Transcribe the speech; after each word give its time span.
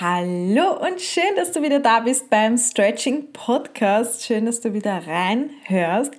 Hallo 0.00 0.74
und 0.74 1.00
schön, 1.00 1.34
dass 1.34 1.50
du 1.50 1.60
wieder 1.60 1.80
da 1.80 1.98
bist 1.98 2.30
beim 2.30 2.56
Stretching 2.56 3.32
Podcast. 3.32 4.24
Schön, 4.24 4.46
dass 4.46 4.60
du 4.60 4.72
wieder 4.72 5.04
reinhörst. 5.08 6.12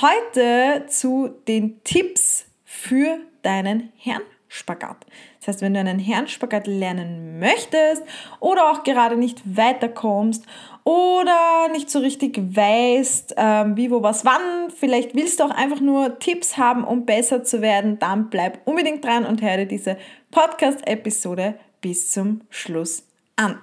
Heute 0.00 0.84
zu 0.86 1.30
den 1.48 1.82
Tipps 1.82 2.44
für 2.64 3.18
deinen 3.42 3.90
Herrenspagat. 3.96 4.98
Das 5.40 5.48
heißt, 5.48 5.62
wenn 5.62 5.74
du 5.74 5.80
einen 5.80 5.98
Herrenspagat 5.98 6.68
lernen 6.68 7.40
möchtest 7.40 8.04
oder 8.38 8.70
auch 8.70 8.84
gerade 8.84 9.16
nicht 9.16 9.42
weiterkommst 9.44 10.46
oder 10.84 11.68
nicht 11.72 11.90
so 11.90 11.98
richtig 11.98 12.38
weißt, 12.38 13.34
ähm, 13.36 13.76
wie, 13.76 13.90
wo, 13.90 14.00
was, 14.00 14.24
wann, 14.24 14.70
vielleicht 14.70 15.16
willst 15.16 15.40
du 15.40 15.44
auch 15.44 15.50
einfach 15.50 15.80
nur 15.80 16.20
Tipps 16.20 16.56
haben, 16.56 16.84
um 16.84 17.04
besser 17.04 17.42
zu 17.42 17.62
werden, 17.62 17.98
dann 17.98 18.30
bleib 18.30 18.60
unbedingt 18.64 19.04
dran 19.04 19.26
und 19.26 19.42
höre 19.42 19.64
diese 19.64 19.96
Podcast-Episode 20.30 21.56
bis 21.80 22.12
zum 22.12 22.42
Schluss 22.48 23.02
an. 23.36 23.58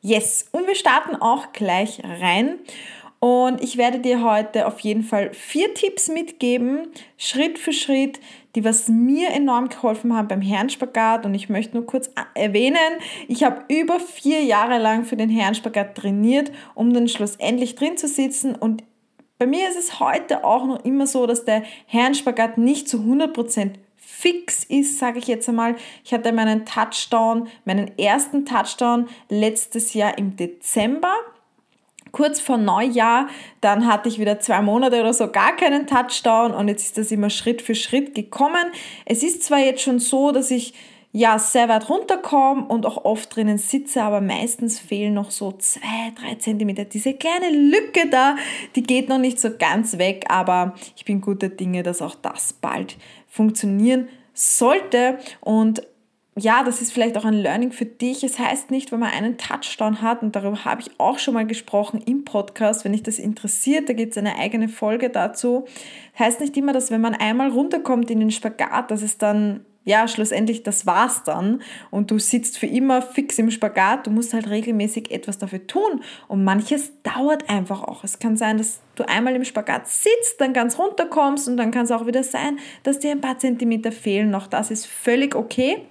Yes, 0.00 0.46
und 0.52 0.66
wir 0.66 0.74
starten 0.74 1.16
auch 1.16 1.52
gleich 1.52 2.00
rein. 2.04 2.58
Und 3.18 3.62
ich 3.62 3.76
werde 3.76 3.98
dir 3.98 4.22
heute 4.22 4.66
auf 4.66 4.80
jeden 4.80 5.02
Fall 5.02 5.32
vier 5.32 5.72
Tipps 5.74 6.08
mitgeben, 6.08 6.88
Schritt 7.16 7.58
für 7.58 7.72
Schritt, 7.72 8.20
die 8.54 8.64
was 8.64 8.88
mir 8.88 9.30
enorm 9.30 9.68
geholfen 9.68 10.14
haben 10.14 10.28
beim 10.28 10.42
Herrenspagat. 10.42 11.24
Und 11.24 11.34
ich 11.34 11.48
möchte 11.48 11.76
nur 11.76 11.86
kurz 11.86 12.10
erwähnen, 12.34 13.00
ich 13.26 13.42
habe 13.42 13.64
über 13.68 13.98
vier 13.98 14.44
Jahre 14.44 14.78
lang 14.78 15.04
für 15.04 15.16
den 15.16 15.30
Herrenspagat 15.30 15.96
trainiert, 15.96 16.52
um 16.74 16.92
dann 16.92 17.08
schlussendlich 17.08 17.74
drin 17.74 17.96
zu 17.96 18.06
sitzen. 18.06 18.54
Und 18.54 18.84
bei 19.38 19.46
mir 19.46 19.68
ist 19.68 19.78
es 19.78 19.98
heute 19.98 20.44
auch 20.44 20.66
noch 20.66 20.84
immer 20.84 21.06
so, 21.06 21.26
dass 21.26 21.44
der 21.44 21.62
Herrenspagat 21.86 22.58
nicht 22.58 22.88
zu 22.88 22.98
100% 22.98 23.72
fix 24.18 24.64
ist, 24.64 24.98
sage 24.98 25.18
ich 25.18 25.26
jetzt 25.26 25.48
einmal. 25.48 25.76
Ich 26.04 26.12
hatte 26.12 26.32
meinen 26.32 26.64
Touchdown, 26.64 27.48
meinen 27.64 27.96
ersten 27.98 28.46
Touchdown 28.46 29.08
letztes 29.28 29.94
Jahr 29.94 30.16
im 30.16 30.36
Dezember 30.36 31.14
kurz 32.12 32.40
vor 32.40 32.56
Neujahr, 32.56 33.28
dann 33.60 33.86
hatte 33.86 34.08
ich 34.08 34.18
wieder 34.18 34.40
zwei 34.40 34.62
Monate 34.62 35.00
oder 35.00 35.12
so 35.12 35.30
gar 35.30 35.54
keinen 35.54 35.86
Touchdown 35.86 36.54
und 36.54 36.68
jetzt 36.68 36.84
ist 36.84 36.96
das 36.96 37.12
immer 37.12 37.28
Schritt 37.28 37.60
für 37.60 37.74
Schritt 37.74 38.14
gekommen. 38.14 38.72
Es 39.04 39.22
ist 39.22 39.42
zwar 39.42 39.58
jetzt 39.58 39.82
schon 39.82 39.98
so, 39.98 40.32
dass 40.32 40.50
ich 40.50 40.72
ja 41.16 41.38
sehr 41.38 41.70
weit 41.70 41.88
runterkomme 41.88 42.66
und 42.66 42.84
auch 42.84 43.06
oft 43.06 43.34
drinnen 43.34 43.56
sitze, 43.56 44.02
aber 44.02 44.20
meistens 44.20 44.78
fehlen 44.78 45.14
noch 45.14 45.30
so 45.30 45.52
zwei, 45.52 46.12
drei 46.14 46.34
Zentimeter. 46.34 46.84
Diese 46.84 47.14
kleine 47.14 47.48
Lücke 47.48 48.10
da, 48.10 48.36
die 48.74 48.82
geht 48.82 49.08
noch 49.08 49.16
nicht 49.16 49.40
so 49.40 49.48
ganz 49.56 49.96
weg, 49.96 50.26
aber 50.28 50.74
ich 50.94 51.06
bin 51.06 51.22
guter 51.22 51.48
Dinge, 51.48 51.82
dass 51.82 52.02
auch 52.02 52.16
das 52.16 52.52
bald 52.52 52.98
funktionieren 53.28 54.08
sollte. 54.34 55.16
Und 55.40 55.86
ja, 56.38 56.62
das 56.62 56.82
ist 56.82 56.92
vielleicht 56.92 57.16
auch 57.16 57.24
ein 57.24 57.32
Learning 57.32 57.72
für 57.72 57.86
dich. 57.86 58.22
Es 58.22 58.38
heißt 58.38 58.70
nicht, 58.70 58.92
wenn 58.92 59.00
man 59.00 59.10
einen 59.10 59.38
Touchdown 59.38 60.02
hat, 60.02 60.22
und 60.22 60.36
darüber 60.36 60.66
habe 60.66 60.82
ich 60.82 60.90
auch 61.00 61.18
schon 61.18 61.32
mal 61.32 61.46
gesprochen 61.46 62.02
im 62.04 62.26
Podcast, 62.26 62.84
wenn 62.84 62.92
dich 62.92 63.04
das 63.04 63.18
interessiert, 63.18 63.88
da 63.88 63.94
gibt 63.94 64.12
es 64.12 64.18
eine 64.18 64.36
eigene 64.36 64.68
Folge 64.68 65.08
dazu. 65.08 65.64
Heißt 66.18 66.40
nicht 66.40 66.54
immer, 66.58 66.74
dass 66.74 66.90
wenn 66.90 67.00
man 67.00 67.14
einmal 67.14 67.48
runterkommt 67.48 68.10
in 68.10 68.20
den 68.20 68.30
Spagat, 68.30 68.90
dass 68.90 69.00
es 69.00 69.16
dann 69.16 69.64
ja, 69.86 70.08
schlussendlich, 70.08 70.64
das 70.64 70.84
war's 70.84 71.22
dann. 71.22 71.62
Und 71.92 72.10
du 72.10 72.18
sitzt 72.18 72.58
für 72.58 72.66
immer 72.66 73.00
fix 73.00 73.38
im 73.38 73.52
Spagat. 73.52 74.08
Du 74.08 74.10
musst 74.10 74.34
halt 74.34 74.50
regelmäßig 74.50 75.12
etwas 75.12 75.38
dafür 75.38 75.64
tun. 75.68 76.02
Und 76.26 76.42
manches 76.42 76.90
dauert 77.04 77.48
einfach 77.48 77.84
auch. 77.84 78.02
Es 78.02 78.18
kann 78.18 78.36
sein, 78.36 78.58
dass 78.58 78.80
du 78.96 79.08
einmal 79.08 79.36
im 79.36 79.44
Spagat 79.44 79.86
sitzt, 79.86 80.40
dann 80.40 80.52
ganz 80.52 80.76
runterkommst 80.76 81.46
und 81.46 81.56
dann 81.56 81.70
kann 81.70 81.84
es 81.84 81.92
auch 81.92 82.04
wieder 82.04 82.24
sein, 82.24 82.58
dass 82.82 82.98
dir 82.98 83.12
ein 83.12 83.20
paar 83.20 83.38
Zentimeter 83.38 83.92
fehlen. 83.92 84.34
Auch 84.34 84.48
das 84.48 84.72
ist 84.72 84.86
völlig 84.86 85.36
okay. 85.36 85.86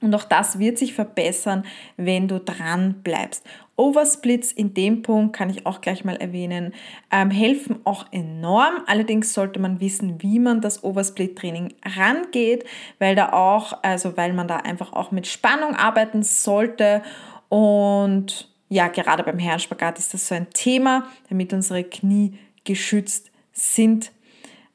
Und 0.00 0.14
auch 0.14 0.24
das 0.24 0.60
wird 0.60 0.78
sich 0.78 0.94
verbessern, 0.94 1.64
wenn 1.96 2.28
du 2.28 2.38
dran 2.38 3.00
bleibst. 3.02 3.44
Oversplits 3.78 4.50
in 4.50 4.74
dem 4.74 5.02
Punkt 5.02 5.36
kann 5.36 5.48
ich 5.48 5.64
auch 5.64 5.80
gleich 5.80 6.04
mal 6.04 6.16
erwähnen, 6.16 6.74
ähm, 7.12 7.30
helfen 7.30 7.78
auch 7.84 8.06
enorm. 8.10 8.82
Allerdings 8.86 9.32
sollte 9.32 9.60
man 9.60 9.80
wissen, 9.80 10.20
wie 10.20 10.40
man 10.40 10.60
das 10.60 10.82
Oversplit-Training 10.82 11.74
rangeht, 11.96 12.64
weil 12.98 13.14
da 13.14 13.32
auch, 13.32 13.82
also 13.82 14.16
weil 14.16 14.32
man 14.32 14.48
da 14.48 14.56
einfach 14.56 14.92
auch 14.92 15.12
mit 15.12 15.28
Spannung 15.28 15.76
arbeiten 15.76 16.24
sollte. 16.24 17.02
Und 17.48 18.52
ja, 18.68 18.88
gerade 18.88 19.22
beim 19.22 19.38
Herrenspagat 19.38 19.98
ist 19.98 20.12
das 20.12 20.26
so 20.26 20.34
ein 20.34 20.50
Thema, 20.50 21.06
damit 21.28 21.52
unsere 21.52 21.84
Knie 21.84 22.36
geschützt 22.64 23.30
sind. 23.52 24.10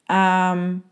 Ähm, 0.08 0.82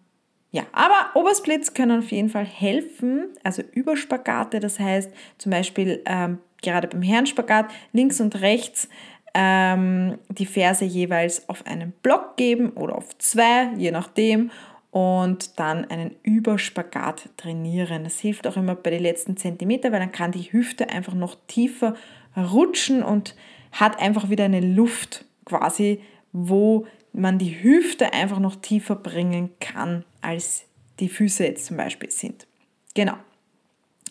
ja, 0.50 0.64
aber 0.72 1.18
Obersplits 1.18 1.72
können 1.72 2.00
auf 2.00 2.12
jeden 2.12 2.28
Fall 2.28 2.44
helfen, 2.44 3.28
also 3.42 3.62
Überspagate, 3.72 4.60
das 4.60 4.78
heißt 4.78 5.10
zum 5.38 5.50
Beispiel 5.50 6.02
ähm, 6.04 6.38
gerade 6.62 6.88
beim 6.88 7.02
Herrenspagat 7.02 7.70
links 7.92 8.20
und 8.20 8.40
rechts 8.40 8.88
ähm, 9.34 10.18
die 10.28 10.46
Ferse 10.46 10.84
jeweils 10.84 11.48
auf 11.48 11.66
einen 11.66 11.92
Block 12.02 12.36
geben 12.36 12.70
oder 12.70 12.96
auf 12.96 13.16
zwei, 13.18 13.72
je 13.76 13.90
nachdem, 13.90 14.50
und 14.90 15.58
dann 15.58 15.86
einen 15.86 16.16
Überspagat 16.22 17.30
trainieren. 17.38 18.04
Das 18.04 18.20
hilft 18.20 18.46
auch 18.46 18.58
immer 18.58 18.74
bei 18.74 18.90
den 18.90 19.02
letzten 19.02 19.38
Zentimeter, 19.38 19.90
weil 19.90 20.00
dann 20.00 20.12
kann 20.12 20.32
die 20.32 20.52
Hüfte 20.52 20.90
einfach 20.90 21.14
noch 21.14 21.36
tiefer 21.46 21.94
rutschen 22.36 23.02
und 23.02 23.34
hat 23.72 23.98
einfach 24.00 24.28
wieder 24.28 24.44
eine 24.44 24.60
Luft 24.60 25.24
quasi, 25.46 26.00
wo 26.32 26.86
man 27.14 27.38
die 27.38 27.62
Hüfte 27.62 28.12
einfach 28.12 28.38
noch 28.38 28.56
tiefer 28.56 28.96
bringen 28.96 29.50
kann, 29.60 30.04
als 30.20 30.64
die 31.00 31.08
Füße 31.08 31.44
jetzt 31.44 31.66
zum 31.66 31.78
Beispiel 31.78 32.10
sind. 32.10 32.46
Genau. 32.94 33.14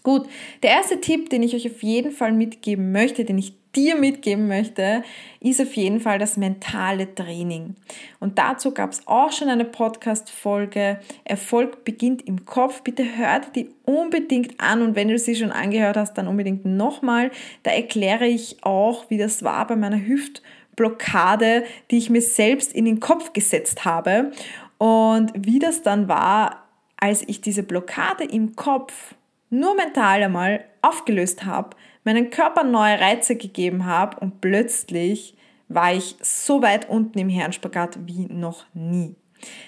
Gut, 0.04 0.28
der 0.64 0.72
erste 0.72 1.00
Tipp, 1.00 1.30
den 1.30 1.44
ich 1.44 1.56
euch 1.56 1.68
auf 1.70 1.84
jeden 1.84 2.12
Fall 2.12 2.32
mitgeben 2.32 2.92
möchte, 2.92 3.24
den 3.24 3.38
ich 3.38 3.54
dir 3.76 3.96
mitgeben 3.96 4.48
möchte, 4.48 5.04
ist 5.40 5.62
auf 5.62 5.74
jeden 5.74 6.00
Fall 6.00 6.20
das 6.20 6.38
mentale 6.38 7.14
Training. 7.14 7.76
Und 8.20 8.38
dazu 8.38 8.74
gab 8.74 8.92
es 8.92 9.08
auch 9.08 9.32
schon 9.32 9.50
eine 9.50 9.66
Podcast-Folge. 9.66 11.00
Erfolg 11.24 11.86
beginnt 11.86 12.28
im 12.28 12.46
Kopf. 12.46 12.82
Bitte 12.82 13.18
hört 13.18 13.56
die 13.56 13.70
unbedingt 13.86 14.60
an 14.60 14.82
und 14.82 14.96
wenn 14.96 15.08
du 15.08 15.18
sie 15.18 15.36
schon 15.36 15.52
angehört 15.52 15.98
hast, 15.98 16.18
dann 16.18 16.28
unbedingt 16.28 16.66
nochmal. 16.66 17.32
Da 17.64 17.72
erkläre 17.72 18.28
ich 18.28 18.58
auch, 18.64 19.10
wie 19.10 19.18
das 19.18 19.44
war 19.44 19.68
bei 19.68 19.76
meiner 19.76 20.06
Hüftblockade, 20.06 21.64
die 21.92 21.98
ich 21.98 22.10
mir 22.10 22.22
selbst 22.22 22.74
in 22.74 22.86
den 22.86 23.00
Kopf 23.00 23.34
gesetzt 23.34 23.86
habe 23.86 24.32
und 24.78 25.32
wie 25.36 25.60
das 25.60 25.82
dann 25.82 26.08
war, 26.08 26.68
als 26.98 27.24
ich 27.28 27.42
diese 27.42 27.64
Blockade 27.64 28.24
im 28.24 28.56
Kopf 28.56 29.16
nur 29.52 29.76
mental 29.76 30.24
einmal 30.24 30.66
aufgelöst 30.82 31.46
habe, 31.46 31.78
meinen 32.04 32.32
Körper 32.32 32.64
neue 32.64 33.00
Reize 33.00 33.36
gegeben 33.36 33.86
habe 33.86 34.20
und 34.20 34.42
plötzlich 34.42 35.36
war 35.68 35.94
ich 35.94 36.16
so 36.22 36.62
weit 36.62 36.90
unten 36.90 37.20
im 37.20 37.30
Herrenspagat 37.30 38.00
wie 38.08 38.26
noch 38.26 38.66
nie. 38.74 39.16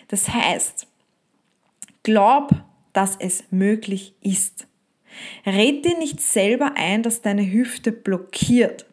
Das 0.07 0.29
heißt, 0.29 0.87
glaub, 2.01 2.51
dass 2.93 3.15
es 3.17 3.43
möglich 3.51 4.15
ist. 4.21 4.67
Red 5.45 5.85
dir 5.85 5.97
nicht 5.97 6.19
selber 6.21 6.73
ein, 6.75 7.03
dass 7.03 7.21
deine 7.21 7.49
Hüfte 7.51 7.91
blockiert. 7.91 8.85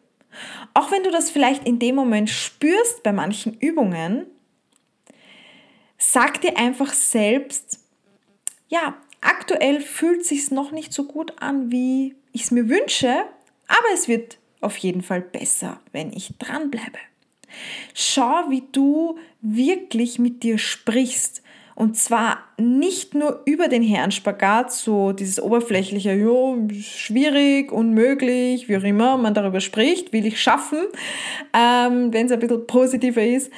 Auch 0.73 0.91
wenn 0.91 1.03
du 1.03 1.11
das 1.11 1.29
vielleicht 1.29 1.67
in 1.67 1.79
dem 1.79 1.95
Moment 1.95 2.29
spürst 2.29 3.03
bei 3.03 3.11
manchen 3.11 3.53
Übungen, 3.55 4.27
sag 5.97 6.41
dir 6.41 6.57
einfach 6.57 6.93
selbst, 6.93 7.79
ja, 8.67 8.95
aktuell 9.21 9.79
fühlt 9.81 10.25
sich 10.25 10.51
noch 10.51 10.71
nicht 10.71 10.93
so 10.93 11.05
gut 11.05 11.41
an, 11.41 11.71
wie 11.71 12.15
ich 12.33 12.43
es 12.43 12.51
mir 12.51 12.69
wünsche, 12.69 13.23
aber 13.67 13.87
es 13.93 14.07
wird 14.07 14.37
auf 14.59 14.77
jeden 14.77 15.01
Fall 15.01 15.21
besser, 15.21 15.79
wenn 15.91 16.11
ich 16.11 16.33
dranbleibe. 16.37 16.99
Schau, 17.93 18.49
wie 18.49 18.63
du 18.71 19.17
wirklich 19.41 20.19
mit 20.19 20.43
dir 20.43 20.57
sprichst. 20.57 21.41
Und 21.75 21.97
zwar 21.97 22.39
nicht 22.57 23.15
nur 23.15 23.41
über 23.45 23.67
den 23.67 23.81
Herrenspagat, 23.81 24.71
so 24.71 25.13
dieses 25.13 25.41
oberflächliche, 25.41 26.13
jo, 26.13 26.67
schwierig, 26.79 27.71
unmöglich, 27.71 28.69
wie 28.69 28.77
auch 28.77 28.83
immer 28.83 29.17
man 29.17 29.33
darüber 29.33 29.61
spricht, 29.61 30.13
will 30.13 30.25
ich 30.25 30.39
schaffen, 30.39 30.79
ähm, 31.53 32.13
wenn 32.13 32.27
es 32.27 32.31
ein 32.31 32.39
bisschen 32.39 32.67
positiver 32.67 33.23
ist, 33.23 33.51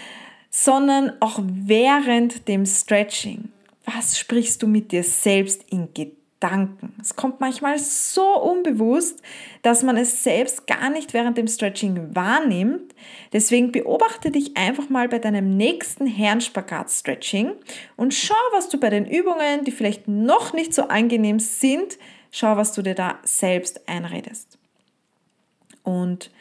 sondern 0.49 1.11
auch 1.19 1.39
während 1.43 2.47
dem 2.47 2.65
Stretching. 2.65 3.49
Was 3.85 4.18
sprichst 4.18 4.62
du 4.63 4.68
mit 4.68 4.91
dir 4.91 5.03
selbst 5.03 5.63
in 5.69 5.94
Gedanken? 5.94 6.94
Es 7.01 7.15
kommt 7.15 7.39
manchmal 7.39 7.80
so 7.80 8.41
unbewusst, 8.41 9.21
dass 9.62 9.83
man 9.83 9.97
es 9.97 10.24
selbst 10.24 10.68
gar 10.68 10.89
nicht 10.89 11.13
während 11.13 11.38
dem 11.38 11.47
Stretching 11.47 12.15
wahrnimmt. 12.15 12.95
Deswegen 13.33 13.71
beobachte 13.71 14.31
dich 14.31 14.56
einfach 14.56 14.89
mal 14.89 15.09
bei 15.09 15.19
deinem 15.19 15.57
nächsten 15.57 16.07
Herrenspagat-Stretching 16.07 17.51
und 17.97 18.13
schau, 18.13 18.35
was 18.53 18.69
du 18.69 18.80
bei 18.80 18.89
den 18.89 19.06
Übungen, 19.06 19.63
die 19.65 19.71
vielleicht 19.71 20.07
noch 20.07 20.53
nicht 20.53 20.74
so 20.74 20.83
angenehm 20.83 21.39
sind, 21.39 21.97
schau, 22.31 22.56
was 22.57 22.71
du 22.74 22.81
dir 22.81 22.95
da 22.95 23.19
selbst 23.24 23.88
einredest. 23.88 24.57
Und 25.83 26.31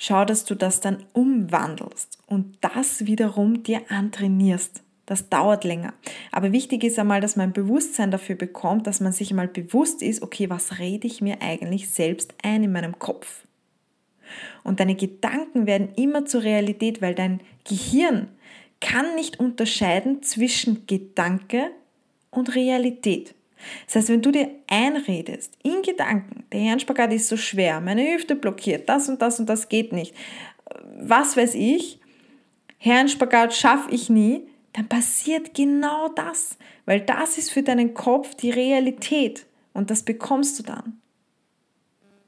Schau, 0.00 0.24
dass 0.24 0.44
du 0.44 0.54
das 0.54 0.80
dann 0.80 1.04
umwandelst 1.12 2.18
und 2.28 2.56
das 2.60 3.06
wiederum 3.06 3.64
dir 3.64 3.82
antrainierst. 3.90 4.84
Das 5.08 5.30
dauert 5.30 5.64
länger. 5.64 5.94
Aber 6.32 6.52
wichtig 6.52 6.84
ist 6.84 6.98
einmal, 6.98 7.22
dass 7.22 7.34
man 7.34 7.48
ein 7.48 7.52
Bewusstsein 7.54 8.10
dafür 8.10 8.36
bekommt, 8.36 8.86
dass 8.86 9.00
man 9.00 9.10
sich 9.10 9.30
einmal 9.30 9.48
bewusst 9.48 10.02
ist, 10.02 10.20
okay, 10.20 10.50
was 10.50 10.80
rede 10.80 11.06
ich 11.06 11.22
mir 11.22 11.40
eigentlich 11.40 11.88
selbst 11.88 12.34
ein 12.42 12.62
in 12.62 12.72
meinem 12.72 12.98
Kopf? 12.98 13.46
Und 14.64 14.80
deine 14.80 14.96
Gedanken 14.96 15.66
werden 15.66 15.88
immer 15.96 16.26
zur 16.26 16.42
Realität, 16.42 17.00
weil 17.00 17.14
dein 17.14 17.40
Gehirn 17.66 18.28
kann 18.82 19.14
nicht 19.14 19.40
unterscheiden 19.40 20.22
zwischen 20.22 20.86
Gedanke 20.86 21.70
und 22.30 22.54
Realität. 22.54 23.34
Das 23.86 23.96
heißt, 23.96 24.10
wenn 24.10 24.20
du 24.20 24.30
dir 24.30 24.50
einredest, 24.66 25.54
in 25.62 25.80
Gedanken, 25.80 26.44
der 26.52 26.60
Hirnspagat 26.60 27.14
ist 27.14 27.28
so 27.28 27.38
schwer, 27.38 27.80
meine 27.80 28.12
Hüfte 28.12 28.36
blockiert, 28.36 28.90
das 28.90 29.08
und 29.08 29.22
das 29.22 29.40
und 29.40 29.48
das 29.48 29.70
geht 29.70 29.94
nicht, 29.94 30.14
was 31.00 31.34
weiß 31.34 31.54
ich, 31.54 31.98
Hirnspagat 32.76 33.54
schaffe 33.54 33.90
ich 33.90 34.10
nie, 34.10 34.46
dann 34.78 34.88
passiert 34.88 35.54
genau 35.54 36.06
das, 36.06 36.56
weil 36.86 37.00
das 37.00 37.36
ist 37.36 37.50
für 37.50 37.64
deinen 37.64 37.94
Kopf 37.94 38.36
die 38.36 38.52
Realität 38.52 39.44
und 39.72 39.90
das 39.90 40.04
bekommst 40.04 40.56
du 40.56 40.62
dann. 40.62 41.00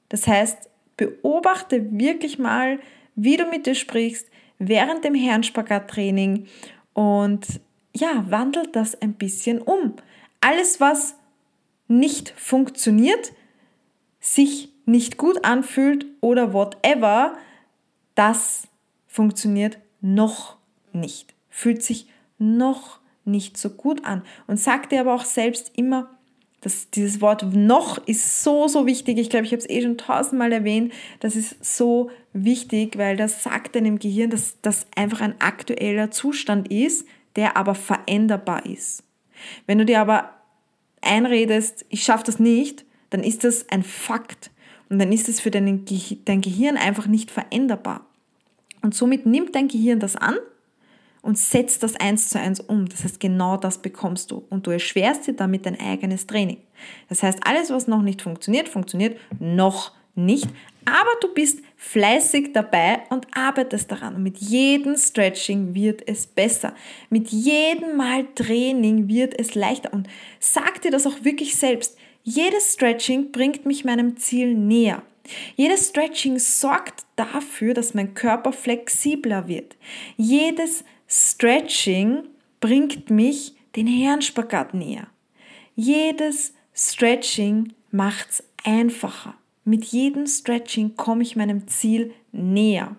Das 0.09 0.27
heißt, 0.27 0.69
beobachte 0.97 1.97
wirklich 1.97 2.41
mal, 2.41 2.81
wie 3.15 3.37
du 3.37 3.45
mit 3.45 3.67
dir 3.67 3.77
sprichst 3.77 4.29
während 4.59 5.05
dem 5.05 5.15
Hirnspagat-Training 5.15 6.49
und 6.93 7.47
ja, 7.95 8.25
wandel 8.29 8.67
das 8.67 9.01
ein 9.01 9.15
bisschen 9.15 9.63
um. 9.63 9.95
Alles, 10.41 10.81
was 10.81 11.15
nicht 11.87 12.31
funktioniert, 12.31 13.33
sich 14.19 14.71
nicht 14.87 15.19
gut 15.19 15.45
anfühlt 15.45 16.05
oder 16.21 16.53
whatever, 16.53 17.37
das 18.17 18.67
funktioniert 19.07 19.79
noch 20.01 20.57
nicht. 20.93 21.33
Fühlt 21.49 21.85
sich 21.85 22.09
noch 22.41 23.01
nicht 23.25 23.57
so 23.57 23.71
gut 23.71 24.05
an. 24.05 24.23
Und 24.47 24.59
sag 24.59 24.89
dir 24.91 25.01
aber 25.01 25.15
auch 25.15 25.25
selbst 25.25 25.73
immer, 25.77 26.11
dass 26.61 26.91
dieses 26.91 27.21
Wort 27.21 27.55
noch 27.55 27.99
ist 28.07 28.43
so, 28.43 28.69
so 28.69 28.87
wichtig. 28.87 29.19
Ich 29.19 29.31
glaube, 29.31 29.47
ich 29.47 29.53
habe 29.53 29.63
es 29.63 29.71
eh 29.71 29.83
schon 29.83 29.97
tausendmal 29.97 30.53
erwähnt. 30.53 30.93
Das 31.21 31.37
ist 31.37 31.65
so 31.65 32.11
wichtig, 32.33 32.99
weil 32.99 33.17
das 33.17 33.43
sagt 33.43 33.77
deinem 33.77 33.99
Gehirn, 33.99 34.31
dass 34.31 34.61
das 34.61 34.87
einfach 34.95 35.21
ein 35.21 35.41
aktueller 35.41 36.11
Zustand 36.11 36.71
ist, 36.71 37.07
der 37.37 37.57
aber 37.57 37.75
veränderbar 37.75 38.67
ist. 38.67 39.05
Wenn 39.67 39.79
du 39.79 39.87
dir 39.87 40.01
aber 40.01 40.35
einredest, 41.01 41.87
ich 41.89 42.03
schaffe 42.03 42.25
das 42.25 42.39
nicht, 42.39 42.85
dann 43.09 43.25
ist 43.25 43.45
das 43.45 43.69
ein 43.71 43.83
Fakt. 43.83 44.51
Und 44.91 44.99
dann 44.99 45.13
ist 45.13 45.29
es 45.29 45.41
für 45.41 45.51
dein, 45.51 45.85
Gehirn 45.85 46.77
einfach 46.77 47.07
nicht 47.07 47.31
veränderbar. 47.31 48.05
Und 48.83 48.95
somit 48.95 49.25
nimmt 49.25 49.55
dein 49.55 49.69
Gehirn 49.69 50.01
das 50.01 50.17
an 50.17 50.37
und 51.23 51.39
setzt 51.39 51.83
das 51.83 51.97
eins 51.97 52.29
zu 52.29 52.39
eins 52.39 52.61
um. 52.61 52.89
Das 52.89 53.05
heißt, 53.05 53.21
genau 53.21 53.57
das 53.57 53.79
bekommst 53.79 54.31
du. 54.31 54.45
Und 54.51 54.67
du 54.67 54.71
erschwerst 54.71 55.27
dir 55.27 55.35
damit 55.35 55.67
dein 55.67 55.79
eigenes 55.79 56.27
Training. 56.27 56.59
Das 57.09 57.23
heißt, 57.23 57.41
alles, 57.47 57.71
was 57.71 57.87
noch 57.87 58.03
nicht 58.03 58.23
funktioniert, 58.23 58.69
funktioniert 58.69 59.19
noch 59.39 59.93
nicht. 60.15 60.49
Aber 60.85 61.11
du 61.21 61.33
bist 61.35 61.63
fleißig 61.77 62.53
dabei 62.53 63.03
und 63.11 63.27
arbeitest 63.33 63.91
daran. 63.91 64.17
Und 64.17 64.23
mit 64.23 64.39
jedem 64.39 64.97
Stretching 64.97 65.75
wird 65.75 66.07
es 66.09 66.27
besser. 66.27 66.75
Mit 67.11 67.29
jedem 67.29 67.97
Mal 67.97 68.27
Training 68.35 69.09
wird 69.09 69.39
es 69.39 69.55
leichter. 69.55 69.93
Und 69.93 70.09
sag 70.39 70.81
dir 70.83 70.91
das 70.91 71.07
auch 71.07 71.23
wirklich 71.25 71.57
selbst. 71.57 71.97
Jedes 72.23 72.75
Stretching 72.75 73.31
bringt 73.33 73.67
mich 73.67 73.85
meinem 73.85 74.17
Ziel 74.17 74.55
näher. 74.55 75.03
Jedes 75.57 75.89
Stretching 75.89 76.39
sorgt 76.39 77.05
dafür, 77.17 77.75
dass 77.75 77.95
mein 77.95 78.15
Körper 78.15 78.53
flexibler 78.53 79.49
wird. 79.49 79.77
Jedes 80.17 80.85
Stretching 81.13 82.29
bringt 82.61 83.11
mich 83.11 83.57
den 83.75 83.89
Hirnspagat 83.89 84.75
näher. 84.75 85.09
Jedes 85.75 86.55
Stretching 86.73 87.73
macht's 87.91 88.45
einfacher. 88.65 89.35
Mit 89.65 89.87
jedem 89.87 90.29
Stretching 90.29 90.95
komme 90.95 91.25
ich 91.25 91.35
meinem 91.35 91.67
Ziel 91.67 92.15
näher. 92.31 92.95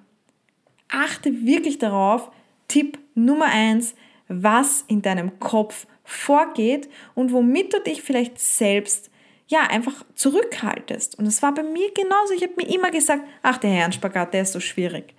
Achte 0.90 1.46
wirklich 1.46 1.78
darauf, 1.78 2.31
Tipp 2.68 3.00
Nummer 3.16 3.46
eins, 3.46 3.96
was 4.28 4.84
in 4.90 5.02
deinem 5.02 5.40
Kopf 5.40 5.88
vorgeht 6.04 6.90
und 7.16 7.31
womit 7.31 7.74
du 7.74 7.80
dich 7.80 8.02
vielleicht 8.02 8.40
selbst 8.40 9.10
ja, 9.48 9.62
einfach 9.69 10.06
zurückhaltest. 10.16 11.18
Und 11.18 11.25
das 11.25 11.42
war 11.42 11.54
bei 11.54 11.64
mir 11.64 11.94
genauso. 11.94 12.34
Ich 12.34 12.44
habe 12.44 12.56
mir 12.57 12.74
immer 12.74 12.92
gesagt, 12.92 13.24
ach, 13.42 13.57
der 13.57 13.69
Herrenspagat, 13.69 14.34
der 14.34 14.42
ist 14.42 14.52
so 14.52 14.60
schwierig. 14.60 15.14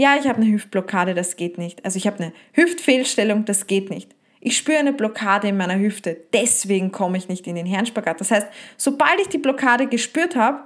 Ja, 0.00 0.16
ich 0.16 0.28
habe 0.28 0.40
eine 0.40 0.52
Hüftblockade, 0.52 1.12
das 1.12 1.34
geht 1.34 1.58
nicht. 1.58 1.84
Also 1.84 1.96
ich 1.96 2.06
habe 2.06 2.22
eine 2.22 2.32
Hüftfehlstellung, 2.52 3.44
das 3.44 3.66
geht 3.66 3.90
nicht. 3.90 4.14
Ich 4.40 4.56
spüre 4.56 4.78
eine 4.78 4.92
Blockade 4.92 5.48
in 5.48 5.56
meiner 5.56 5.76
Hüfte, 5.76 6.16
deswegen 6.32 6.92
komme 6.92 7.18
ich 7.18 7.28
nicht 7.28 7.48
in 7.48 7.56
den 7.56 7.66
Herrenspagat. 7.66 8.20
Das 8.20 8.30
heißt, 8.30 8.46
sobald 8.76 9.20
ich 9.20 9.28
die 9.28 9.38
Blockade 9.38 9.88
gespürt 9.88 10.36
habe, 10.36 10.60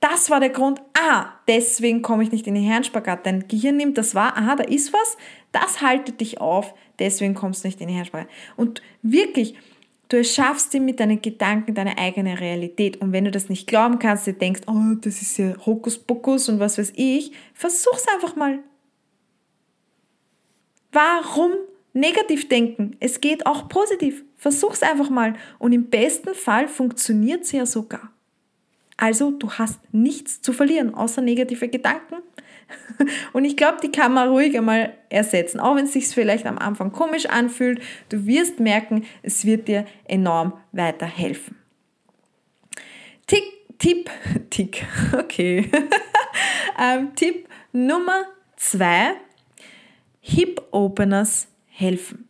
das 0.00 0.30
war 0.30 0.40
der 0.40 0.48
Grund, 0.48 0.80
ah, 0.98 1.26
deswegen 1.46 2.00
komme 2.00 2.22
ich 2.22 2.32
nicht 2.32 2.46
in 2.46 2.54
den 2.54 2.64
Herrenspagat. 2.64 3.26
Dein 3.26 3.46
Gehirn 3.46 3.76
nimmt 3.76 3.98
das 3.98 4.14
wahr, 4.14 4.34
aha, 4.38 4.56
da 4.56 4.64
ist 4.64 4.94
was, 4.94 5.18
das 5.52 5.82
haltet 5.82 6.22
dich 6.22 6.40
auf, 6.40 6.72
deswegen 6.98 7.34
kommst 7.34 7.64
du 7.64 7.68
nicht 7.68 7.82
in 7.82 7.88
den 7.88 7.94
Herrenspagat. 7.94 8.28
Und 8.56 8.80
wirklich, 9.02 9.54
Du 10.10 10.16
erschaffst 10.16 10.72
dir 10.72 10.80
mit 10.80 11.00
deinen 11.00 11.20
Gedanken 11.20 11.74
deine 11.74 11.98
eigene 11.98 12.40
Realität. 12.40 12.96
Und 13.02 13.12
wenn 13.12 13.26
du 13.26 13.30
das 13.30 13.50
nicht 13.50 13.66
glauben 13.66 13.98
kannst, 13.98 14.26
du 14.26 14.32
denkst, 14.32 14.62
oh, 14.66 14.94
das 14.98 15.20
ist 15.20 15.36
ja 15.36 15.54
Hokuspokus 15.66 16.48
und 16.48 16.60
was 16.60 16.78
weiß 16.78 16.94
ich, 16.96 17.32
versuch's 17.52 18.06
einfach 18.08 18.34
mal. 18.34 18.60
Warum 20.92 21.52
negativ 21.92 22.48
denken? 22.48 22.96
Es 23.00 23.20
geht 23.20 23.46
auch 23.46 23.68
positiv. 23.68 24.24
Versuch's 24.36 24.82
einfach 24.82 25.10
mal. 25.10 25.34
Und 25.58 25.72
im 25.72 25.90
besten 25.90 26.34
Fall 26.34 26.68
funktioniert 26.68 27.42
es 27.42 27.52
ja 27.52 27.66
sogar. 27.66 28.12
Also, 28.96 29.30
du 29.30 29.52
hast 29.52 29.78
nichts 29.92 30.42
zu 30.42 30.52
verlieren, 30.52 30.94
außer 30.94 31.22
negative 31.22 31.68
Gedanken 31.68 32.16
Und 33.32 33.44
ich 33.44 33.56
glaube, 33.56 33.78
die 33.82 33.92
kann 33.92 34.12
man 34.12 34.28
ruhig 34.28 34.56
einmal 34.56 34.94
ersetzen, 35.08 35.60
auch 35.60 35.76
wenn 35.76 35.84
es 35.84 35.92
sich 35.92 36.08
vielleicht 36.08 36.46
am 36.46 36.58
Anfang 36.58 36.92
komisch 36.92 37.26
anfühlt. 37.26 37.80
Du 38.08 38.26
wirst 38.26 38.60
merken, 38.60 39.04
es 39.22 39.44
wird 39.44 39.68
dir 39.68 39.84
enorm 40.04 40.54
weiterhelfen. 40.72 41.56
Tick, 43.26 43.44
Tipp, 43.78 44.10
Tick, 44.50 44.84
okay. 45.18 45.70
ähm, 46.80 47.14
Tipp 47.14 47.48
Nummer 47.72 48.24
zwei, 48.56 49.12
Hip 50.30 50.62
Openers 50.72 51.48
helfen. 51.68 52.28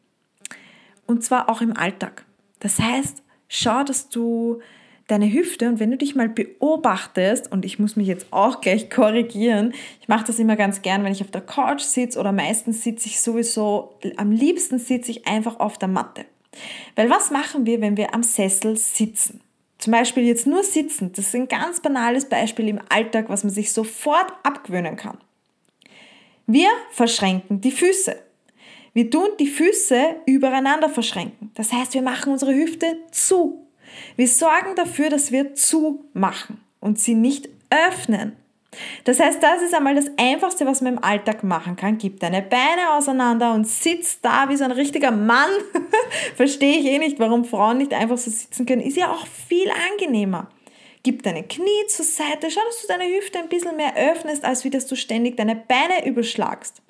Und 1.06 1.24
zwar 1.24 1.48
auch 1.48 1.60
im 1.60 1.76
Alltag. 1.76 2.24
Das 2.60 2.78
heißt, 2.78 3.24
schau, 3.48 3.82
dass 3.82 4.08
du 4.08 4.60
deine 5.08 5.32
Hüfte 5.32 5.68
und 5.68 5.80
wenn 5.80 5.90
du 5.90 5.96
dich 5.96 6.14
mal 6.14 6.28
beobachtest, 6.28 7.50
und 7.50 7.64
ich 7.64 7.80
muss 7.80 7.96
mich 7.96 8.06
jetzt 8.06 8.28
auch 8.30 8.60
gleich 8.60 8.88
korrigieren, 8.90 9.74
ich 10.00 10.06
mache 10.06 10.24
das 10.26 10.38
immer 10.38 10.54
ganz 10.54 10.82
gern, 10.82 11.02
wenn 11.02 11.10
ich 11.10 11.22
auf 11.22 11.32
der 11.32 11.40
Couch 11.40 11.80
sitze 11.80 12.20
oder 12.20 12.30
meistens 12.30 12.84
sitze 12.84 13.08
ich 13.08 13.20
sowieso, 13.20 13.98
am 14.16 14.30
liebsten 14.30 14.78
sitze 14.78 15.10
ich 15.10 15.26
einfach 15.26 15.58
auf 15.58 15.76
der 15.76 15.88
Matte. 15.88 16.24
Weil 16.94 17.10
was 17.10 17.32
machen 17.32 17.66
wir, 17.66 17.80
wenn 17.80 17.96
wir 17.96 18.14
am 18.14 18.22
Sessel 18.22 18.76
sitzen? 18.76 19.40
Zum 19.78 19.92
Beispiel 19.92 20.22
jetzt 20.22 20.46
nur 20.46 20.62
sitzen, 20.62 21.12
das 21.12 21.26
ist 21.26 21.34
ein 21.34 21.48
ganz 21.48 21.80
banales 21.80 22.28
Beispiel 22.28 22.68
im 22.68 22.80
Alltag, 22.90 23.28
was 23.28 23.42
man 23.42 23.52
sich 23.52 23.72
sofort 23.72 24.32
abgewöhnen 24.44 24.94
kann. 24.94 25.18
Wir 26.50 26.70
verschränken 26.92 27.60
die 27.60 27.70
Füße. 27.70 28.16
Wir 28.94 29.10
tun 29.10 29.28
die 29.38 29.46
Füße 29.46 30.16
übereinander 30.24 30.88
verschränken. 30.88 31.50
Das 31.54 31.74
heißt, 31.74 31.92
wir 31.92 32.00
machen 32.00 32.32
unsere 32.32 32.54
Hüfte 32.54 32.96
zu. 33.10 33.66
Wir 34.16 34.26
sorgen 34.26 34.74
dafür, 34.74 35.10
dass 35.10 35.30
wir 35.30 35.54
zumachen 35.54 36.62
und 36.80 36.98
sie 36.98 37.14
nicht 37.14 37.50
öffnen. 37.68 38.34
Das 39.04 39.20
heißt, 39.20 39.42
das 39.42 39.60
ist 39.60 39.74
einmal 39.74 39.94
das 39.94 40.10
Einfachste, 40.16 40.64
was 40.64 40.80
man 40.80 40.94
im 40.94 41.04
Alltag 41.04 41.44
machen 41.44 41.76
kann. 41.76 41.98
Gib 41.98 42.20
deine 42.20 42.40
Beine 42.40 42.94
auseinander 42.94 43.52
und 43.52 43.68
sitz 43.68 44.22
da 44.22 44.48
wie 44.48 44.56
so 44.56 44.64
ein 44.64 44.72
richtiger 44.72 45.10
Mann. 45.10 45.50
Verstehe 46.34 46.78
ich 46.78 46.86
eh 46.86 46.98
nicht, 46.98 47.18
warum 47.18 47.44
Frauen 47.44 47.76
nicht 47.76 47.92
einfach 47.92 48.16
so 48.16 48.30
sitzen 48.30 48.64
können. 48.64 48.80
Ist 48.80 48.96
ja 48.96 49.12
auch 49.12 49.26
viel 49.26 49.68
angenehmer. 49.90 50.48
Gib 51.08 51.22
deine 51.22 51.42
Knie 51.42 51.86
zur 51.86 52.04
Seite. 52.04 52.50
Schau, 52.50 52.60
dass 52.66 52.82
du 52.82 52.86
deine 52.86 53.06
Hüfte 53.06 53.38
ein 53.38 53.48
bisschen 53.48 53.78
mehr 53.78 53.96
öffnest, 53.96 54.44
als 54.44 54.64
wie 54.64 54.68
dass 54.68 54.86
du 54.86 54.94
ständig 54.94 55.38
deine 55.38 55.56
Beine 55.56 56.06
überschlagst. 56.06 56.82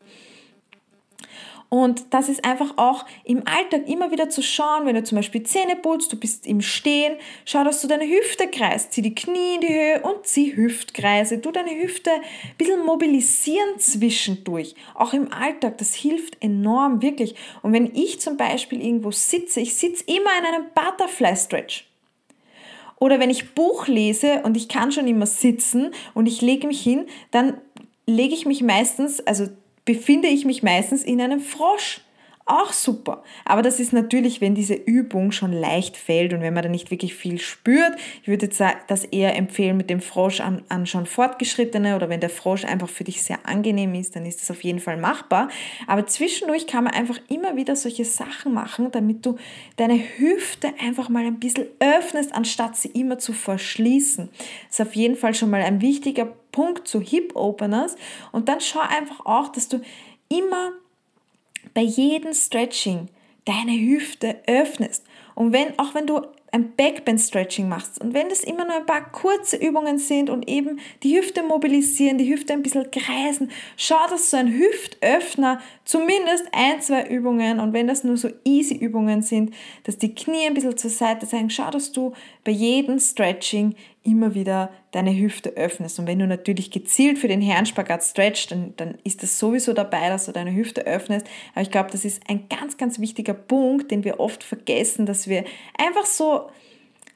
Und 1.68 2.12
das 2.12 2.28
ist 2.28 2.44
einfach 2.44 2.78
auch 2.78 3.06
im 3.22 3.44
Alltag 3.46 3.86
immer 3.86 4.10
wieder 4.10 4.28
zu 4.28 4.42
schauen, 4.42 4.86
wenn 4.86 4.96
du 4.96 5.04
zum 5.04 5.14
Beispiel 5.14 5.44
Zähne 5.44 5.76
putzt, 5.76 6.12
du 6.12 6.18
bist 6.18 6.48
im 6.48 6.62
Stehen, 6.62 7.16
schau, 7.44 7.62
dass 7.62 7.80
du 7.80 7.86
deine 7.86 8.08
Hüfte 8.08 8.48
kreist, 8.48 8.92
zieh 8.92 9.02
die 9.02 9.14
Knie 9.14 9.54
in 9.54 9.60
die 9.60 9.72
Höhe 9.72 10.02
und 10.02 10.26
zieh 10.26 10.56
Hüftkreise. 10.56 11.38
Du 11.38 11.52
deine 11.52 11.80
Hüfte 11.80 12.10
ein 12.10 12.20
bisschen 12.58 12.84
mobilisieren 12.84 13.78
zwischendurch. 13.78 14.74
Auch 14.96 15.12
im 15.12 15.32
Alltag, 15.32 15.78
das 15.78 15.94
hilft 15.94 16.42
enorm, 16.42 17.02
wirklich. 17.02 17.36
Und 17.62 17.72
wenn 17.72 17.94
ich 17.94 18.18
zum 18.18 18.36
Beispiel 18.36 18.84
irgendwo 18.84 19.12
sitze, 19.12 19.60
ich 19.60 19.76
sitze 19.76 20.02
immer 20.08 20.36
in 20.40 20.44
einem 20.44 20.64
Butterfly 20.74 21.36
Stretch. 21.36 21.87
Oder 23.00 23.20
wenn 23.20 23.30
ich 23.30 23.54
Buch 23.54 23.86
lese 23.86 24.42
und 24.42 24.56
ich 24.56 24.68
kann 24.68 24.92
schon 24.92 25.06
immer 25.06 25.26
sitzen 25.26 25.92
und 26.14 26.26
ich 26.26 26.40
lege 26.40 26.66
mich 26.66 26.80
hin, 26.80 27.06
dann 27.30 27.58
lege 28.06 28.34
ich 28.34 28.46
mich 28.46 28.62
meistens, 28.62 29.20
also 29.26 29.48
befinde 29.84 30.28
ich 30.28 30.44
mich 30.44 30.62
meistens 30.62 31.04
in 31.04 31.20
einem 31.20 31.40
Frosch. 31.40 32.00
Auch 32.48 32.72
super. 32.72 33.22
Aber 33.44 33.62
das 33.62 33.78
ist 33.78 33.92
natürlich, 33.92 34.40
wenn 34.40 34.54
diese 34.54 34.74
Übung 34.74 35.32
schon 35.32 35.52
leicht 35.52 35.96
fällt 35.96 36.32
und 36.32 36.40
wenn 36.40 36.54
man 36.54 36.62
da 36.62 36.68
nicht 36.68 36.90
wirklich 36.90 37.14
viel 37.14 37.38
spürt. 37.38 37.92
Ich 38.22 38.28
würde 38.28 38.46
jetzt 38.46 38.62
das 38.88 39.04
eher 39.04 39.36
empfehlen 39.36 39.76
mit 39.76 39.90
dem 39.90 40.00
Frosch 40.00 40.40
an, 40.40 40.62
an 40.68 40.86
schon 40.86 41.06
Fortgeschrittene 41.06 41.94
oder 41.94 42.08
wenn 42.08 42.20
der 42.20 42.30
Frosch 42.30 42.64
einfach 42.64 42.88
für 42.88 43.04
dich 43.04 43.22
sehr 43.22 43.38
angenehm 43.44 43.94
ist, 43.94 44.16
dann 44.16 44.24
ist 44.24 44.40
das 44.40 44.50
auf 44.50 44.64
jeden 44.64 44.80
Fall 44.80 44.96
machbar. 44.96 45.48
Aber 45.86 46.06
zwischendurch 46.06 46.66
kann 46.66 46.84
man 46.84 46.94
einfach 46.94 47.18
immer 47.28 47.56
wieder 47.56 47.76
solche 47.76 48.04
Sachen 48.04 48.54
machen, 48.54 48.90
damit 48.90 49.24
du 49.26 49.36
deine 49.76 49.98
Hüfte 49.98 50.72
einfach 50.80 51.08
mal 51.08 51.24
ein 51.24 51.38
bisschen 51.38 51.66
öffnest, 51.80 52.34
anstatt 52.34 52.76
sie 52.76 52.88
immer 52.88 53.18
zu 53.18 53.32
verschließen. 53.32 54.28
Das 54.68 54.80
ist 54.80 54.86
auf 54.86 54.96
jeden 54.96 55.16
Fall 55.16 55.34
schon 55.34 55.50
mal 55.50 55.62
ein 55.62 55.80
wichtiger 55.80 56.32
Punkt 56.52 56.88
zu 56.88 57.00
Hip 57.00 57.36
Openers. 57.36 57.96
Und 58.32 58.48
dann 58.48 58.60
schau 58.60 58.80
einfach 58.80 59.26
auch, 59.26 59.48
dass 59.52 59.68
du 59.68 59.80
immer 60.28 60.72
bei 61.74 61.82
jedem 61.82 62.32
Stretching 62.34 63.08
deine 63.44 63.72
Hüfte 63.72 64.36
öffnest. 64.46 65.04
Und 65.34 65.52
wenn, 65.52 65.78
auch 65.78 65.94
wenn 65.94 66.06
du 66.06 66.22
ein 66.50 66.74
Backbend-Stretching 66.76 67.68
machst 67.68 68.00
und 68.00 68.14
wenn 68.14 68.28
das 68.28 68.42
immer 68.42 68.64
nur 68.64 68.76
ein 68.76 68.86
paar 68.86 69.10
kurze 69.12 69.56
Übungen 69.56 69.98
sind 69.98 70.30
und 70.30 70.48
eben 70.48 70.80
die 71.02 71.16
Hüfte 71.16 71.42
mobilisieren, 71.42 72.16
die 72.16 72.32
Hüfte 72.32 72.54
ein 72.54 72.62
bisschen 72.62 72.90
kreisen, 72.90 73.50
schau, 73.76 74.08
dass 74.08 74.30
so 74.30 74.38
ein 74.38 74.52
Hüftöffner 74.52 75.60
zumindest 75.84 76.46
ein, 76.52 76.80
zwei 76.80 77.06
Übungen 77.06 77.60
und 77.60 77.72
wenn 77.74 77.86
das 77.86 78.02
nur 78.02 78.16
so 78.16 78.30
easy 78.44 78.74
Übungen 78.74 79.22
sind, 79.22 79.54
dass 79.84 79.98
die 79.98 80.14
Knie 80.14 80.46
ein 80.46 80.54
bisschen 80.54 80.76
zur 80.76 80.90
Seite 80.90 81.26
zeigen, 81.26 81.50
schau, 81.50 81.70
dass 81.70 81.92
du 81.92 82.12
bei 82.44 82.52
jedem 82.52 82.98
Stretching 82.98 83.74
immer 84.02 84.34
wieder 84.34 84.70
deine 84.90 85.16
Hüfte 85.16 85.50
öffnest. 85.50 85.98
Und 85.98 86.06
wenn 86.06 86.18
du 86.18 86.26
natürlich 86.26 86.70
gezielt 86.70 87.18
für 87.18 87.28
den 87.28 87.40
Herrenspagat 87.40 88.02
stretchst, 88.02 88.50
dann, 88.50 88.74
dann 88.76 88.98
ist 89.04 89.22
das 89.22 89.38
sowieso 89.38 89.72
dabei, 89.72 90.08
dass 90.08 90.26
du 90.26 90.32
deine 90.32 90.54
Hüfte 90.54 90.86
öffnest. 90.86 91.26
Aber 91.52 91.62
ich 91.62 91.70
glaube, 91.70 91.90
das 91.90 92.04
ist 92.04 92.22
ein 92.28 92.48
ganz, 92.48 92.76
ganz 92.76 93.00
wichtiger 93.00 93.34
Punkt, 93.34 93.90
den 93.90 94.04
wir 94.04 94.20
oft 94.20 94.42
vergessen, 94.42 95.06
dass 95.06 95.28
wir 95.28 95.44
einfach 95.76 96.06
so 96.06 96.48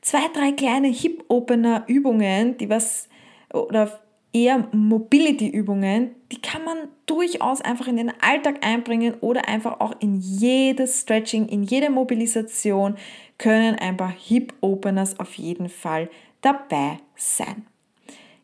zwei, 0.00 0.28
drei 0.34 0.52
kleine 0.52 0.88
Hip-Opener-Übungen, 0.88 2.58
die 2.58 2.68
was, 2.68 3.08
oder 3.52 4.00
eher 4.32 4.66
Mobility-Übungen, 4.72 6.14
die 6.30 6.40
kann 6.40 6.64
man 6.64 6.88
durchaus 7.06 7.60
einfach 7.60 7.86
in 7.86 7.96
den 7.96 8.12
Alltag 8.22 8.64
einbringen 8.64 9.14
oder 9.20 9.48
einfach 9.48 9.80
auch 9.80 9.94
in 10.00 10.16
jedes 10.16 11.02
Stretching, 11.02 11.48
in 11.48 11.62
jede 11.62 11.90
Mobilisation 11.90 12.96
können 13.38 13.74
ein 13.74 13.96
paar 13.96 14.12
Hip-Openers 14.12 15.20
auf 15.20 15.34
jeden 15.34 15.68
Fall 15.68 16.08
dabei 16.42 16.98
sein. 17.16 17.66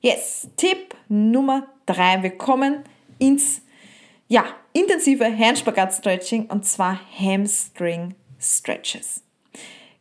Yes, 0.01 0.49
Tipp 0.57 0.95
Nummer 1.09 1.67
drei. 1.85 2.23
Wir 2.23 2.31
kommen 2.31 2.85
ins 3.19 3.63
ja, 4.29 4.45
intensive 4.73 5.25
Handspagat-Stretching 5.25 6.47
und 6.47 6.65
zwar 6.65 7.01
Hamstring 7.19 8.15
Stretches. 8.39 9.23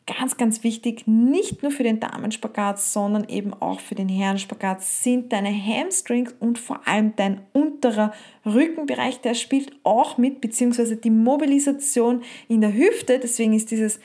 Ganz, 0.05 0.37
ganz 0.37 0.63
wichtig, 0.63 1.05
nicht 1.05 1.63
nur 1.63 1.71
für 1.71 1.83
den 1.83 1.99
Damenspagat, 1.99 2.79
sondern 2.79 3.27
eben 3.27 3.53
auch 3.53 3.81
für 3.81 3.95
den 3.95 4.07
Herrenspagat 4.07 4.81
sind 4.81 5.33
deine 5.33 5.51
Hamstrings 5.51 6.33
und 6.39 6.57
vor 6.57 6.87
allem 6.87 7.13
dein 7.17 7.41
unterer 7.51 8.13
Rückenbereich, 8.45 9.19
der 9.19 9.33
spielt 9.33 9.73
auch 9.83 10.17
mit, 10.17 10.39
beziehungsweise 10.39 10.95
die 10.95 11.09
Mobilisation 11.09 12.23
in 12.47 12.61
der 12.61 12.73
Hüfte. 12.73 13.19
Deswegen 13.19 13.51
ist 13.51 13.69
dieses 13.69 13.99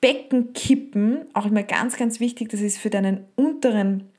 Beckenkippen, 0.00 1.26
auch 1.34 1.46
immer 1.46 1.62
ganz, 1.62 1.96
ganz 1.96 2.20
wichtig. 2.20 2.48
Das 2.50 2.60
ist 2.60 2.78
für 2.78 2.90
deinen 2.90 3.24
unteren 3.36 4.10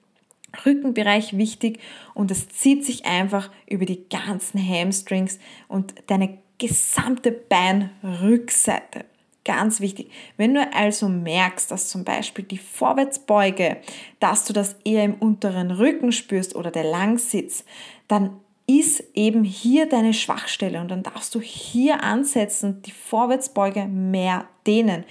Rückenbereich 0.66 1.38
wichtig 1.38 1.80
und 2.14 2.30
das 2.30 2.50
zieht 2.50 2.86
sich 2.86 3.06
einfach 3.06 3.50
über 3.70 3.86
die 3.86 4.08
ganzen 4.10 4.60
Hamstrings 4.60 5.40
und 5.68 5.94
deine 6.08 6.38
gesamte 6.58 7.32
Beinrückseite. 7.32 9.06
Ganz 9.44 9.80
wichtig. 9.80 10.12
Wenn 10.38 10.54
du 10.54 10.72
also 10.74 11.10
merkst, 11.10 11.72
dass 11.72 11.88
zum 11.88 12.04
Beispiel 12.04 12.46
die 12.46 12.60
Vorwärtsbeuge, 12.60 13.78
dass 14.20 14.46
du 14.46 14.54
das 14.54 14.76
eher 14.84 15.04
im 15.04 15.16
unteren 15.16 15.72
Rücken 15.72 16.12
spürst 16.12 16.56
oder 16.56 16.70
der 16.70 16.84
Langsitz, 16.84 17.66
dann 18.08 18.40
ist 18.68 19.04
eben 19.16 19.44
hier 19.44 19.90
deine 19.90 20.14
Schwachstelle 20.14 20.80
und 20.80 20.92
dann 20.92 21.02
darfst 21.02 21.34
du 21.34 21.42
hier 21.42 22.04
ansetzen 22.04 22.76
und 22.76 22.86
die 22.86 22.92
Vorwärtsbeuge 22.92 23.86
mehr 23.88 24.48
dehnen. 24.68 25.06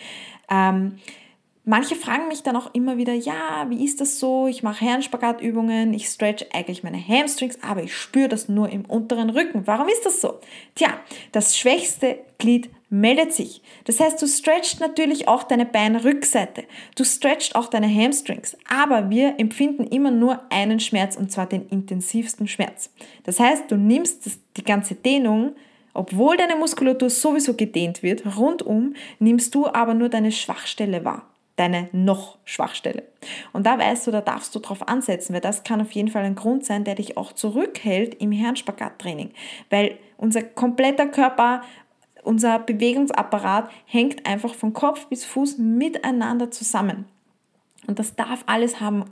Ähm, 0.51 0.99
manche 1.65 1.95
fragen 1.95 2.29
mich 2.29 2.43
dann 2.43 2.57
auch 2.57 2.75
immer 2.75 2.97
wieder, 2.97 3.15
ja, 3.15 3.67
wie 3.69 3.85
ist 3.85 4.01
das 4.01 4.19
so? 4.19 4.47
Ich 4.47 4.63
mache 4.63 4.85
Herrenspagatübungen, 4.85 5.95
ich 5.95 6.07
stretch 6.07 6.45
eigentlich 6.53 6.83
meine 6.83 7.01
Hamstrings, 7.07 7.59
aber 7.63 7.83
ich 7.83 7.95
spüre 7.97 8.29
das 8.29 8.49
nur 8.49 8.69
im 8.71 8.85
unteren 8.85 9.31
Rücken. 9.31 9.67
Warum 9.67 9.89
ist 9.89 10.05
das 10.05 10.21
so? 10.21 10.41
Tja, 10.75 10.89
das 11.33 11.57
schwächste 11.57 12.19
Glied 12.39 12.71
meldet 12.91 13.33
sich. 13.33 13.63
Das 13.85 14.01
heißt, 14.01 14.21
du 14.21 14.27
stretchst 14.27 14.81
natürlich 14.81 15.29
auch 15.29 15.45
deine 15.45 15.65
Beinrückseite. 15.65 16.65
Du 16.97 17.05
stretchst 17.05 17.55
auch 17.55 17.69
deine 17.69 17.89
Hamstrings. 17.89 18.57
Aber 18.69 19.11
wir 19.11 19.39
empfinden 19.39 19.85
immer 19.85 20.11
nur 20.11 20.41
einen 20.51 20.81
Schmerz 20.81 21.17
und 21.17 21.31
zwar 21.31 21.47
den 21.47 21.69
intensivsten 21.69 22.49
Schmerz. 22.49 22.91
Das 23.23 23.39
heißt, 23.39 23.71
du 23.71 23.77
nimmst 23.77 24.29
die 24.57 24.65
ganze 24.65 24.97
Dehnung 24.97 25.53
obwohl 25.93 26.37
deine 26.37 26.57
Muskulatur 26.57 27.11
sowieso 27.11 27.55
gedehnt 27.55 28.03
wird, 28.03 28.37
rundum, 28.37 28.95
nimmst 29.19 29.55
du 29.55 29.67
aber 29.67 29.95
nur 29.95 30.09
deine 30.09 30.33
Schwachstelle 30.33 31.05
wahr. 31.05 31.27
Deine 31.57 31.91
noch 31.93 32.39
Schwachstelle. 32.45 33.03
Und 33.53 33.67
da 33.67 33.79
weißt 33.79 34.07
du, 34.07 34.11
da 34.11 34.23
darfst 34.23 34.55
du 34.55 34.61
drauf 34.61 34.89
ansetzen, 34.89 35.35
weil 35.35 35.43
das 35.43 35.63
kann 35.63 35.81
auf 35.81 35.93
jeden 35.93 36.09
Fall 36.09 36.25
ein 36.25 36.35
Grund 36.35 36.65
sein, 36.65 36.85
der 36.85 36.95
dich 36.95 37.17
auch 37.17 37.33
zurückhält 37.33 38.15
im 38.15 38.33
Herrenspagatraining. 38.33 39.33
Weil 39.69 39.99
unser 40.17 40.43
kompletter 40.43 41.07
Körper, 41.07 41.63
unser 42.23 42.61
Bewegungsapparat 42.61 43.71
hängt 43.85 44.27
einfach 44.27 44.55
von 44.55 44.73
Kopf 44.73 45.07
bis 45.07 45.25
Fuß 45.25 45.59
miteinander 45.59 46.51
zusammen. 46.51 47.05
Und 47.87 47.99
das 47.99 48.15
darf 48.15 48.45
alles 48.47 48.81
haben, 48.81 49.05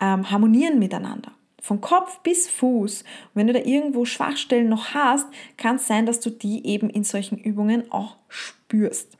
ähm, 0.00 0.30
harmonieren 0.30 0.78
miteinander 0.78 1.32
von 1.64 1.80
Kopf 1.80 2.18
bis 2.18 2.46
Fuß. 2.50 3.00
Und 3.00 3.30
wenn 3.32 3.46
du 3.46 3.54
da 3.54 3.60
irgendwo 3.60 4.04
Schwachstellen 4.04 4.68
noch 4.68 4.92
hast, 4.92 5.26
kann 5.56 5.76
es 5.76 5.86
sein, 5.86 6.04
dass 6.04 6.20
du 6.20 6.28
die 6.28 6.66
eben 6.66 6.90
in 6.90 7.04
solchen 7.04 7.38
Übungen 7.38 7.90
auch 7.90 8.18
spürst. 8.28 9.16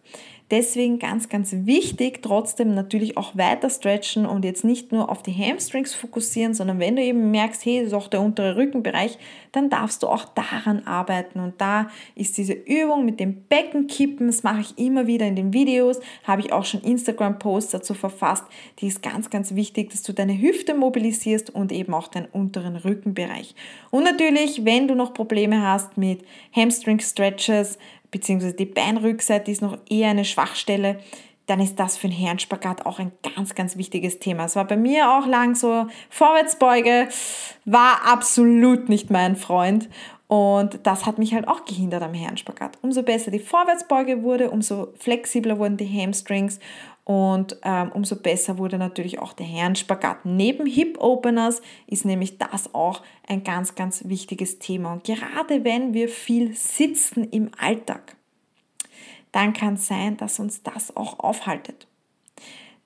Deswegen 0.54 1.00
ganz, 1.00 1.28
ganz 1.28 1.52
wichtig, 1.52 2.22
trotzdem 2.22 2.76
natürlich 2.76 3.16
auch 3.16 3.36
weiter 3.36 3.68
stretchen 3.68 4.24
und 4.24 4.44
jetzt 4.44 4.62
nicht 4.62 4.92
nur 4.92 5.10
auf 5.10 5.20
die 5.20 5.32
Hamstrings 5.32 5.96
fokussieren, 5.96 6.54
sondern 6.54 6.78
wenn 6.78 6.94
du 6.94 7.02
eben 7.02 7.32
merkst, 7.32 7.64
hey, 7.64 7.78
das 7.78 7.88
ist 7.88 7.92
auch 7.92 8.06
der 8.06 8.20
untere 8.20 8.54
Rückenbereich, 8.54 9.18
dann 9.50 9.68
darfst 9.68 10.04
du 10.04 10.06
auch 10.06 10.26
daran 10.26 10.86
arbeiten. 10.86 11.40
Und 11.40 11.60
da 11.60 11.88
ist 12.14 12.38
diese 12.38 12.52
Übung 12.52 13.04
mit 13.04 13.18
dem 13.18 13.42
Beckenkippen, 13.48 14.28
das 14.28 14.44
mache 14.44 14.60
ich 14.60 14.78
immer 14.78 15.08
wieder 15.08 15.26
in 15.26 15.34
den 15.34 15.52
Videos, 15.52 15.98
habe 16.22 16.40
ich 16.42 16.52
auch 16.52 16.64
schon 16.64 16.82
Instagram-Posts 16.82 17.72
dazu 17.72 17.94
verfasst. 17.94 18.44
Die 18.78 18.86
ist 18.86 19.02
ganz, 19.02 19.30
ganz 19.30 19.56
wichtig, 19.56 19.90
dass 19.90 20.02
du 20.04 20.12
deine 20.12 20.40
Hüfte 20.40 20.74
mobilisierst 20.74 21.50
und 21.50 21.72
eben 21.72 21.92
auch 21.94 22.06
deinen 22.06 22.26
unteren 22.26 22.76
Rückenbereich. 22.76 23.56
Und 23.90 24.04
natürlich, 24.04 24.64
wenn 24.64 24.86
du 24.86 24.94
noch 24.94 25.14
Probleme 25.14 25.66
hast 25.66 25.98
mit 25.98 26.20
Hamstring-Stretches, 26.54 27.76
beziehungsweise 28.14 28.54
die 28.54 28.64
Beinrückseite 28.64 29.50
ist 29.50 29.60
noch 29.60 29.76
eher 29.90 30.10
eine 30.10 30.24
Schwachstelle, 30.24 31.00
dann 31.46 31.58
ist 31.58 31.80
das 31.80 31.96
für 31.96 32.06
den 32.06 32.16
Herrenspagat 32.16 32.86
auch 32.86 33.00
ein 33.00 33.10
ganz, 33.34 33.56
ganz 33.56 33.76
wichtiges 33.76 34.20
Thema. 34.20 34.44
Es 34.44 34.54
war 34.54 34.66
bei 34.66 34.76
mir 34.76 35.10
auch 35.10 35.26
lang 35.26 35.56
so, 35.56 35.88
Vorwärtsbeuge 36.10 37.08
war 37.64 38.06
absolut 38.06 38.88
nicht 38.88 39.10
mein 39.10 39.34
Freund. 39.34 39.88
Und 40.28 40.78
das 40.84 41.06
hat 41.06 41.18
mich 41.18 41.34
halt 41.34 41.48
auch 41.48 41.64
gehindert 41.64 42.04
am 42.04 42.14
Herrenspagat. 42.14 42.78
Umso 42.82 43.02
besser 43.02 43.32
die 43.32 43.40
Vorwärtsbeuge 43.40 44.22
wurde, 44.22 44.50
umso 44.50 44.92
flexibler 44.96 45.58
wurden 45.58 45.76
die 45.76 46.00
Hamstrings 46.00 46.60
und 47.04 47.58
ähm, 47.62 47.92
umso 47.92 48.16
besser 48.16 48.56
wurde 48.56 48.78
natürlich 48.78 49.18
auch 49.18 49.34
der 49.34 49.46
Herrenspagat. 49.46 50.24
Neben 50.24 50.66
Hip 50.66 50.96
Openers 50.98 51.60
ist 51.86 52.06
nämlich 52.06 52.38
das 52.38 52.74
auch 52.74 53.02
ein 53.28 53.44
ganz, 53.44 53.74
ganz 53.74 54.08
wichtiges 54.08 54.58
Thema. 54.58 54.94
Und 54.94 55.04
gerade 55.04 55.64
wenn 55.64 55.92
wir 55.92 56.08
viel 56.08 56.54
sitzen 56.54 57.28
im 57.30 57.50
Alltag, 57.58 58.16
dann 59.32 59.52
kann 59.52 59.74
es 59.74 59.86
sein, 59.86 60.16
dass 60.16 60.38
uns 60.38 60.62
das 60.62 60.96
auch 60.96 61.18
aufhaltet. 61.18 61.86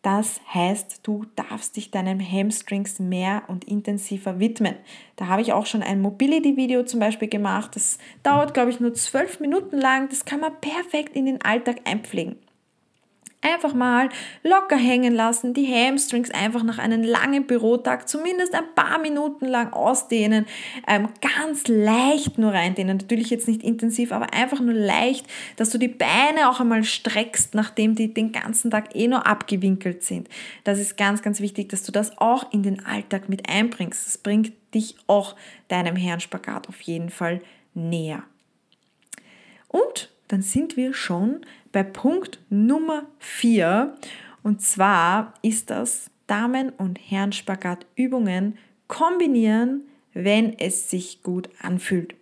Das 0.03 0.41
heißt, 0.53 1.01
du 1.03 1.27
darfst 1.37 1.77
dich 1.77 1.91
deinen 1.91 2.21
Hamstrings 2.21 2.99
mehr 2.99 3.43
und 3.49 3.65
intensiver 3.65 4.39
widmen. 4.39 4.77
Da 5.17 5.27
habe 5.27 5.43
ich 5.43 5.53
auch 5.53 5.67
schon 5.67 5.83
ein 5.83 6.01
Mobility-Video 6.01 6.85
zum 6.85 7.01
Beispiel 7.01 7.29
gemacht. 7.29 7.77
Das 7.77 7.99
dauert, 8.23 8.55
glaube 8.55 8.71
ich, 8.71 8.81
nur 8.81 8.95
zwölf 8.95 9.41
Minuten 9.41 9.77
lang. 9.77 10.09
Das 10.09 10.25
kann 10.25 10.41
man 10.41 10.61
perfekt 10.61 11.15
in 11.15 11.27
den 11.27 11.43
Alltag 11.43 11.81
einpflegen. 11.85 12.37
Einfach 13.40 13.73
mal 13.73 14.09
locker 14.42 14.76
hängen 14.76 15.14
lassen, 15.14 15.54
die 15.54 15.73
Hamstrings 15.73 16.30
einfach 16.30 16.64
nach 16.64 16.78
einem 16.78 17.04
langen 17.04 17.47
Bürotag 17.47 18.09
zumindest 18.09 18.52
ein 18.52 18.75
paar 18.75 18.99
Minuten 18.99 19.47
lang 19.47 19.73
ausdehnen, 19.73 20.45
ähm, 20.88 21.09
ganz 21.21 21.68
leicht 21.68 22.37
nur 22.37 22.52
reindehnen, 22.52 22.97
natürlich 22.97 23.30
jetzt 23.30 23.47
nicht 23.47 23.62
intensiv, 23.62 24.11
aber 24.11 24.35
einfach 24.35 24.59
nur 24.59 24.75
leicht, 24.75 25.26
dass 25.54 25.71
du 25.71 25.78
die 25.78 25.87
Beine 25.87 26.50
auch 26.50 26.59
einmal 26.59 26.83
streckst, 26.83 27.54
nachdem 27.54 27.95
die 27.95 28.12
den 28.12 28.33
ganzen 28.33 28.73
Tag 28.73 28.97
eh 28.97 29.07
nur 29.07 29.25
abgewinkelt 29.25 30.02
sind. 30.02 30.28
Das 30.64 30.80
ist 30.80 30.97
ganz, 30.97 31.23
ganz 31.23 31.40
wichtig, 31.40 31.68
dass 31.68 31.85
du 31.85 31.92
das 31.92 32.18
auch 32.18 32.52
in 32.52 32.64
den 32.64 32.85
Alltag 32.85 33.28
mit 33.28 33.49
einbringst. 33.49 34.04
Das 34.04 34.18
bringt 34.18 34.52
dich 34.75 34.97
auch 35.07 35.37
deinem 35.68 35.95
Herrenspagat 35.95 36.68
auf 36.68 36.80
jeden 36.80 37.11
Fall 37.11 37.40
näher. 37.73 38.25
Und 39.68 40.11
dann 40.28 40.42
sind 40.42 40.76
wir 40.76 40.92
schon 40.92 41.40
bei 41.73 41.83
Punkt 41.83 42.41
Nummer 42.51 43.07
4. 43.19 43.97
Und 44.43 44.63
zwar 44.63 45.35
ist 45.43 45.71
das 45.71 46.11
Damen- 46.27 46.71
und 46.71 46.99
Herrenspagatübungen 46.99 48.59
kombinieren, 48.87 49.83
wenn 50.15 50.59
es 50.59 50.91
sich 50.91 51.23
gut 51.23 51.49
anfühlt. 51.61 52.15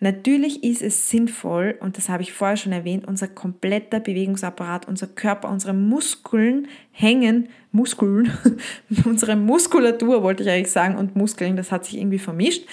Natürlich 0.00 0.62
ist 0.62 0.82
es 0.82 1.10
sinnvoll, 1.10 1.76
und 1.80 1.96
das 1.96 2.08
habe 2.08 2.22
ich 2.22 2.32
vorher 2.32 2.56
schon 2.56 2.70
erwähnt, 2.70 3.08
unser 3.08 3.26
kompletter 3.26 3.98
Bewegungsapparat, 3.98 4.86
unser 4.86 5.08
Körper, 5.08 5.50
unsere 5.50 5.74
Muskeln 5.74 6.68
hängen, 6.92 7.48
Muskeln, 7.72 8.30
unsere 9.04 9.34
Muskulatur 9.34 10.22
wollte 10.22 10.44
ich 10.44 10.50
eigentlich 10.50 10.70
sagen 10.70 10.96
und 10.96 11.16
Muskeln, 11.16 11.56
das 11.56 11.72
hat 11.72 11.84
sich 11.84 11.98
irgendwie 11.98 12.20
vermischt, 12.20 12.64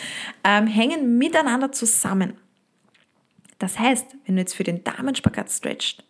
ähm, 0.43 0.67
hängen 0.67 1.17
miteinander 1.17 1.71
zusammen. 1.71 2.33
Das 3.59 3.79
heißt, 3.79 4.05
wenn 4.25 4.35
du 4.35 4.41
jetzt 4.41 4.55
für 4.55 4.63
den 4.63 4.83
Damenspagat 4.83 5.49
stretchst, 5.51 6.03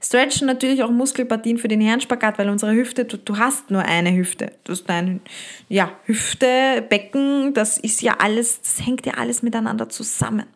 Stretchen 0.00 0.46
natürlich 0.46 0.82
auch 0.82 0.90
Muskelpartien 0.90 1.58
für 1.58 1.68
den 1.68 1.80
Herrenspagat, 1.80 2.38
weil 2.38 2.48
unsere 2.48 2.72
Hüfte, 2.72 3.04
du, 3.04 3.16
du 3.16 3.38
hast 3.38 3.70
nur 3.70 3.82
eine 3.82 4.14
Hüfte. 4.14 4.52
Du 4.64 4.72
hast 4.72 4.88
ein, 4.88 5.20
ja, 5.68 5.92
Hüfte, 6.04 6.84
Becken, 6.88 7.54
das 7.54 7.78
ist 7.78 8.02
ja 8.02 8.16
alles, 8.18 8.60
das 8.60 8.84
hängt 8.84 9.06
ja 9.06 9.14
alles 9.14 9.42
miteinander 9.42 9.88
zusammen. 9.88 10.46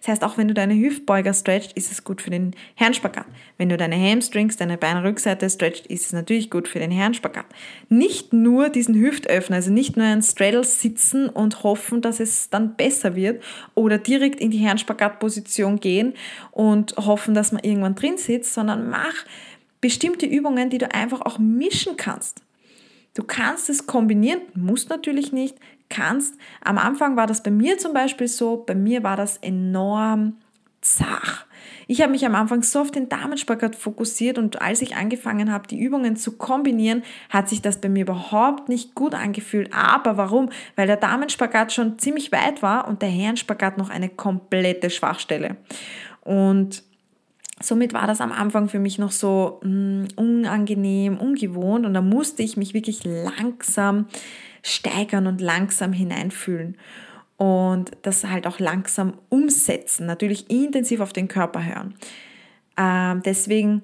Das 0.00 0.08
heißt, 0.08 0.24
auch 0.24 0.38
wenn 0.38 0.48
du 0.48 0.54
deine 0.54 0.74
Hüftbeuger 0.74 1.34
stretcht, 1.34 1.72
ist 1.74 1.92
es 1.92 2.04
gut 2.04 2.20
für 2.22 2.30
den 2.30 2.54
Herrenspagat. 2.74 3.26
Wenn 3.58 3.68
du 3.68 3.76
deine 3.76 3.96
Hamstrings, 3.96 4.56
deine 4.56 4.78
Beinrückseite 4.78 5.48
stretcht, 5.48 5.86
ist 5.86 6.06
es 6.06 6.12
natürlich 6.12 6.50
gut 6.50 6.68
für 6.68 6.78
den 6.78 6.90
Herrenspagat. 6.90 7.46
Nicht 7.88 8.32
nur 8.32 8.68
diesen 8.68 8.94
Hüftöffner, 8.94 9.56
also 9.56 9.72
nicht 9.72 9.96
nur 9.96 10.06
ein 10.06 10.22
Straddle 10.22 10.64
sitzen 10.64 11.28
und 11.28 11.62
hoffen, 11.62 12.02
dass 12.02 12.20
es 12.20 12.50
dann 12.50 12.76
besser 12.76 13.14
wird 13.16 13.42
oder 13.74 13.98
direkt 13.98 14.40
in 14.40 14.50
die 14.50 14.58
Herrenspagatposition 14.58 15.80
gehen 15.80 16.14
und 16.50 16.96
hoffen, 16.96 17.34
dass 17.34 17.52
man 17.52 17.62
irgendwann 17.62 17.94
drin 17.94 18.18
sitzt, 18.18 18.54
sondern 18.54 18.88
mach 18.88 19.14
bestimmte 19.80 20.26
Übungen, 20.26 20.70
die 20.70 20.78
du 20.78 20.92
einfach 20.94 21.20
auch 21.20 21.38
mischen 21.38 21.96
kannst. 21.96 22.42
Du 23.14 23.24
kannst 23.24 23.68
es 23.68 23.86
kombinieren, 23.86 24.40
musst 24.54 24.88
natürlich 24.88 25.32
nicht, 25.32 25.56
kannst. 25.92 26.34
Am 26.64 26.78
Anfang 26.78 27.16
war 27.16 27.26
das 27.26 27.42
bei 27.42 27.50
mir 27.50 27.78
zum 27.78 27.92
Beispiel 27.92 28.28
so, 28.28 28.64
bei 28.66 28.74
mir 28.74 29.02
war 29.02 29.16
das 29.16 29.36
enorm 29.36 30.38
zach. 30.80 31.46
Ich 31.86 32.00
habe 32.00 32.12
mich 32.12 32.24
am 32.24 32.34
Anfang 32.34 32.62
so 32.62 32.80
auf 32.80 32.90
den 32.90 33.08
Damenspagat 33.08 33.76
fokussiert 33.76 34.38
und 34.38 34.62
als 34.62 34.82
ich 34.82 34.96
angefangen 34.96 35.52
habe, 35.52 35.68
die 35.68 35.78
Übungen 35.78 36.16
zu 36.16 36.36
kombinieren, 36.36 37.02
hat 37.28 37.48
sich 37.48 37.62
das 37.62 37.80
bei 37.80 37.88
mir 37.88 38.02
überhaupt 38.02 38.68
nicht 38.68 38.94
gut 38.94 39.14
angefühlt. 39.14 39.72
Aber 39.72 40.16
warum? 40.16 40.48
Weil 40.74 40.86
der 40.86 40.96
Damenspagat 40.96 41.72
schon 41.72 41.98
ziemlich 41.98 42.32
weit 42.32 42.62
war 42.62 42.88
und 42.88 43.02
der 43.02 43.10
Herrenspagat 43.10 43.78
noch 43.78 43.90
eine 43.90 44.08
komplette 44.08 44.90
Schwachstelle. 44.90 45.56
Und 46.22 46.82
somit 47.60 47.92
war 47.92 48.06
das 48.06 48.20
am 48.20 48.32
Anfang 48.32 48.68
für 48.68 48.78
mich 48.78 48.98
noch 48.98 49.12
so 49.12 49.60
mh, 49.62 49.70
mm, 49.70 50.08
unangenehm, 50.16 51.18
ungewohnt 51.18 51.86
und 51.86 51.94
da 51.94 52.00
musste 52.00 52.42
ich 52.42 52.56
mich 52.56 52.74
wirklich 52.74 53.04
langsam 53.04 54.06
steigern 54.62 55.26
und 55.26 55.40
langsam 55.40 55.92
hineinfühlen 55.92 56.76
und 57.36 57.90
das 58.02 58.24
halt 58.24 58.46
auch 58.46 58.58
langsam 58.58 59.14
umsetzen, 59.28 60.06
natürlich 60.06 60.48
intensiv 60.50 61.00
auf 61.00 61.12
den 61.12 61.28
Körper 61.28 61.64
hören. 61.64 61.94
Ähm, 62.76 63.22
deswegen 63.24 63.82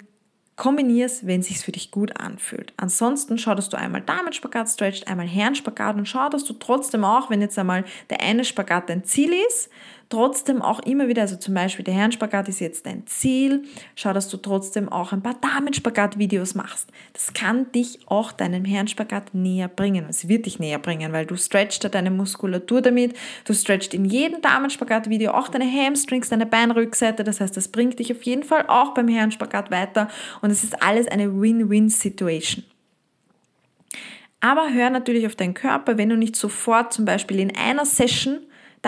kombinier 0.59 1.07
es, 1.07 1.27
wenn 1.27 1.41
es 1.41 1.47
sich 1.47 1.59
für 1.59 1.73
dich 1.73 1.91
gut 1.91 2.21
anfühlt. 2.21 2.73
Ansonsten 2.77 3.39
schau, 3.39 3.55
dass 3.55 3.69
du 3.69 3.79
einmal 3.79 4.03
Damenspagat 4.03 4.69
stretcht, 4.69 5.09
einmal 5.09 5.27
Herrenspagat 5.27 5.97
und 5.97 6.07
schau, 6.07 6.29
dass 6.29 6.45
du 6.45 6.53
trotzdem 6.53 7.05
auch, 7.05 7.31
wenn 7.31 7.41
jetzt 7.41 7.59
einmal 7.59 7.85
der 8.11 8.21
eine 8.21 8.45
Spagat 8.45 8.91
dein 8.91 9.05
Ziel 9.05 9.33
ist, 9.49 9.71
trotzdem 10.09 10.63
auch 10.63 10.81
immer 10.81 11.09
wieder, 11.09 11.23
also 11.23 11.37
zum 11.37 11.55
Beispiel 11.55 11.85
der 11.85 11.95
Herrenspagat 11.95 12.49
ist 12.49 12.61
jetzt 12.61 12.87
dein 12.87 13.07
Ziel, 13.07 13.65
schau, 13.95 14.13
dass 14.13 14.29
du 14.29 14.39
trotzdem 14.39 14.89
auch 14.89 15.13
ein 15.13 15.23
paar 15.23 15.35
Damenspagat-Videos 15.35 16.55
machst. 16.55 16.91
Das 17.13 17.35
kann 17.35 17.71
dich 17.73 18.01
auch 18.07 18.33
deinem 18.33 18.65
Herrenspagat 18.65 19.35
näher 19.35 19.69
bringen. 19.69 20.07
Es 20.09 20.29
wird 20.29 20.47
dich 20.47 20.59
näher 20.59 20.79
bringen, 20.79 21.13
weil 21.13 21.27
du 21.27 21.37
stretchst 21.37 21.87
deine 21.93 22.11
Muskulatur 22.11 22.81
damit, 22.81 23.15
du 23.45 23.53
stretchst 23.53 23.95
in 23.95 24.05
jedem 24.05 24.41
Damenspagat-Video 24.41 25.33
auch 25.33 25.49
deine 25.49 25.71
Hamstrings, 25.71 26.31
deine 26.31 26.47
Beinrückseite, 26.47 27.25
das 27.25 27.41
heißt, 27.41 27.57
das 27.57 27.69
bringt 27.69 27.99
dich 27.99 28.13
auf 28.13 28.23
jeden 28.23 28.43
Fall 28.43 28.65
auch 28.69 28.95
beim 28.95 29.09
Herrenspagat 29.09 29.71
weiter 29.71 30.09
und 30.41 30.51
es 30.51 30.65
ist 30.65 30.83
alles 30.83 31.07
eine 31.09 31.41
Win-Win-Situation. 31.41 32.65
Aber 34.41 34.73
hör 34.73 34.91
natürlich 34.91 35.27
auf 35.27 35.35
deinen 35.35 35.55
Körper, 35.55 35.99
wenn 35.99 36.09
du 36.09 36.17
nicht 36.17 36.37
sofort 36.37 36.93
zum 36.93 37.05
Beispiel 37.05 37.41
in 37.41 37.57
einer 37.57 37.85
Session 37.85 38.39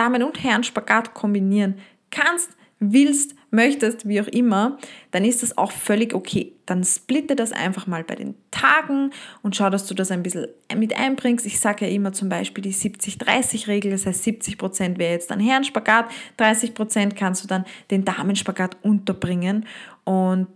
Damen- 0.01 0.23
und 0.23 0.43
Herren-Spagat 0.43 1.13
kombinieren 1.13 1.75
kannst, 2.09 2.57
willst, 2.79 3.35
möchtest, 3.51 4.07
wie 4.07 4.19
auch 4.19 4.27
immer, 4.27 4.79
dann 5.11 5.23
ist 5.23 5.43
das 5.43 5.55
auch 5.59 5.71
völlig 5.71 6.15
okay. 6.15 6.53
Dann 6.65 6.83
splitte 6.83 7.35
das 7.35 7.51
einfach 7.51 7.85
mal 7.85 8.03
bei 8.03 8.15
den 8.15 8.33
Tagen 8.49 9.11
und 9.43 9.55
schau, 9.55 9.69
dass 9.69 9.85
du 9.85 9.93
das 9.93 10.09
ein 10.09 10.23
bisschen 10.23 10.47
mit 10.75 10.97
einbringst. 10.97 11.45
Ich 11.45 11.59
sage 11.59 11.85
ja 11.85 11.91
immer 11.91 12.13
zum 12.13 12.29
Beispiel 12.29 12.63
die 12.63 12.73
70-30-Regel, 12.73 13.91
das 13.91 14.07
heißt 14.07 14.25
70% 14.25 14.97
wäre 14.97 15.13
jetzt 15.13 15.31
ein 15.31 15.39
Herrenspagat, 15.39 16.05
30% 16.39 17.13
kannst 17.13 17.43
du 17.43 17.47
dann 17.47 17.65
den 17.91 18.03
Damenspagat 18.03 18.77
unterbringen 18.81 19.67
und 20.03 20.47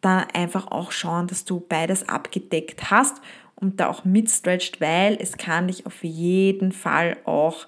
dann 0.00 0.24
einfach 0.32 0.68
auch 0.68 0.90
schauen, 0.90 1.26
dass 1.26 1.44
du 1.44 1.60
beides 1.60 2.08
abgedeckt 2.08 2.90
hast 2.90 3.20
und 3.56 3.80
da 3.80 3.88
auch 3.88 4.06
mitstretcht, 4.06 4.80
weil 4.80 5.18
es 5.20 5.36
kann 5.36 5.66
dich 5.66 5.84
auf 5.84 6.02
jeden 6.04 6.72
Fall 6.72 7.18
auch 7.24 7.66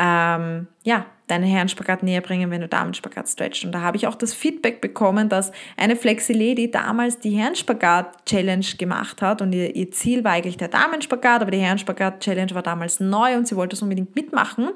ähm, 0.00 0.66
ja, 0.82 1.04
deinen 1.30 1.44
Herrenspagat 1.44 2.02
näher 2.02 2.20
bringen, 2.20 2.50
wenn 2.50 2.60
du 2.60 2.68
Damenspagat 2.68 3.28
stretchst. 3.28 3.64
Und 3.64 3.72
da 3.72 3.80
habe 3.80 3.96
ich 3.96 4.06
auch 4.06 4.14
das 4.14 4.34
Feedback 4.34 4.80
bekommen, 4.80 5.28
dass 5.28 5.52
eine 5.76 5.96
Flexi-Lady 5.96 6.70
damals 6.70 7.18
die 7.18 7.30
Herrenspagat-Challenge 7.30 8.66
gemacht 8.78 9.22
hat 9.22 9.42
und 9.42 9.52
ihr, 9.52 9.74
ihr 9.74 9.90
Ziel 9.90 10.24
war 10.24 10.32
eigentlich 10.32 10.56
der 10.56 10.68
Damenspagat, 10.68 11.42
aber 11.42 11.50
die 11.50 11.58
Herrenspagat-Challenge 11.58 12.54
war 12.54 12.62
damals 12.62 13.00
neu 13.00 13.36
und 13.36 13.46
sie 13.46 13.56
wollte 13.56 13.76
es 13.76 13.82
unbedingt 13.82 14.14
mitmachen. 14.14 14.70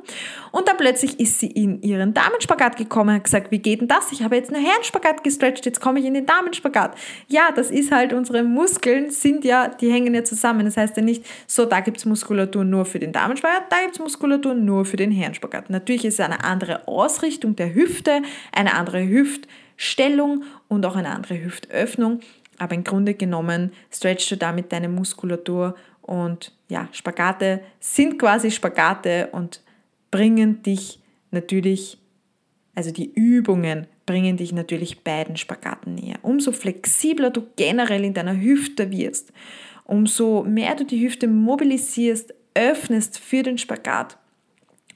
Und 0.52 0.68
dann 0.68 0.76
plötzlich 0.76 1.18
ist 1.18 1.40
sie 1.40 1.48
in 1.48 1.82
ihren 1.82 2.14
Damenspagat 2.14 2.76
gekommen 2.76 3.10
und 3.10 3.16
hat 3.16 3.24
gesagt, 3.24 3.50
wie 3.50 3.58
geht 3.58 3.80
denn 3.80 3.88
das? 3.88 4.12
Ich 4.12 4.22
habe 4.22 4.36
jetzt 4.36 4.50
nur 4.50 4.60
Herrenspagat 4.60 5.24
gestretcht, 5.24 5.66
jetzt 5.66 5.80
komme 5.80 6.00
ich 6.00 6.06
in 6.06 6.14
den 6.14 6.26
Damenspagat. 6.26 6.96
Ja, 7.28 7.50
das 7.54 7.70
ist 7.70 7.90
halt, 7.90 8.12
unsere 8.12 8.44
Muskeln 8.44 9.10
sind 9.10 9.44
ja, 9.44 9.68
die 9.68 9.90
hängen 9.90 10.14
ja 10.14 10.24
zusammen. 10.24 10.64
Das 10.64 10.76
heißt 10.76 10.96
ja 10.96 11.02
nicht, 11.02 11.24
so, 11.46 11.64
da 11.64 11.80
gibt 11.80 11.98
es 11.98 12.04
Muskulatur 12.04 12.64
nur 12.64 12.84
für 12.84 12.98
den 12.98 13.12
Damenspagat, 13.12 13.64
da 13.70 13.80
gibt 13.82 13.94
es 13.94 13.98
Muskulatur 13.98 14.54
nur 14.54 14.84
für 14.84 14.96
den 14.96 15.10
Herrenspagat. 15.10 15.70
Natürlich 15.70 16.04
ist 16.04 16.14
es 16.14 16.20
eine 16.20 16.43
andere 16.44 16.87
Ausrichtung 16.88 17.57
der 17.57 17.74
Hüfte, 17.74 18.22
eine 18.52 18.74
andere 18.74 19.07
Hüftstellung 19.07 20.44
und 20.68 20.87
auch 20.87 20.96
eine 20.96 21.11
andere 21.11 21.42
Hüftöffnung. 21.42 22.20
Aber 22.59 22.74
im 22.74 22.85
Grunde 22.85 23.14
genommen 23.14 23.72
stretchst 23.90 24.30
du 24.30 24.37
damit 24.37 24.72
deine 24.72 24.88
Muskulatur 24.88 25.74
und 26.02 26.52
ja, 26.68 26.88
Spagate 26.92 27.61
sind 27.80 28.18
quasi 28.18 28.50
Spagate 28.50 29.28
und 29.33 29.61
bringen 30.11 30.62
dich 30.62 31.00
natürlich, 31.30 31.98
also 32.74 32.92
die 32.92 33.12
Übungen 33.12 33.87
bringen 34.07 34.37
dich 34.37 34.52
natürlich 34.52 35.02
beiden 35.02 35.37
Spagaten 35.37 35.94
näher. 35.94 36.18
Umso 36.22 36.52
flexibler 36.52 37.30
du 37.30 37.46
generell 37.57 38.04
in 38.04 38.14
deiner 38.14 38.38
Hüfte 38.38 38.90
wirst, 38.90 39.33
umso 39.85 40.44
mehr 40.44 40.74
du 40.74 40.85
die 40.85 41.04
Hüfte 41.04 41.26
mobilisierst, 41.26 42.35
öffnest 42.54 43.18
für 43.18 43.42
den 43.42 43.59
Spagat, 43.59 44.18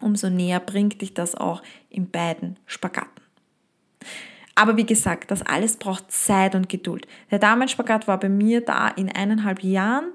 umso 0.01 0.31
näher 0.31 0.61
bringt 0.61 1.01
dich 1.01 1.15
das 1.15 1.35
auch 1.35 1.63
in 1.91 2.11
beiden 2.11 2.57
Spagaten. 2.67 3.23
Aber 4.55 4.77
wie 4.77 4.87
gesagt, 4.87 5.31
das 5.31 5.43
alles 5.43 5.77
braucht 5.77 6.11
Zeit 6.11 6.55
und 6.55 6.69
Geduld. 6.69 7.07
Der 7.31 7.39
Damenspagat 7.39 8.09
war 8.09 8.19
bei 8.19 8.29
mir 8.29 8.61
da 8.61 8.89
in 8.89 9.09
eineinhalb 9.11 9.63
Jahren. 9.63 10.11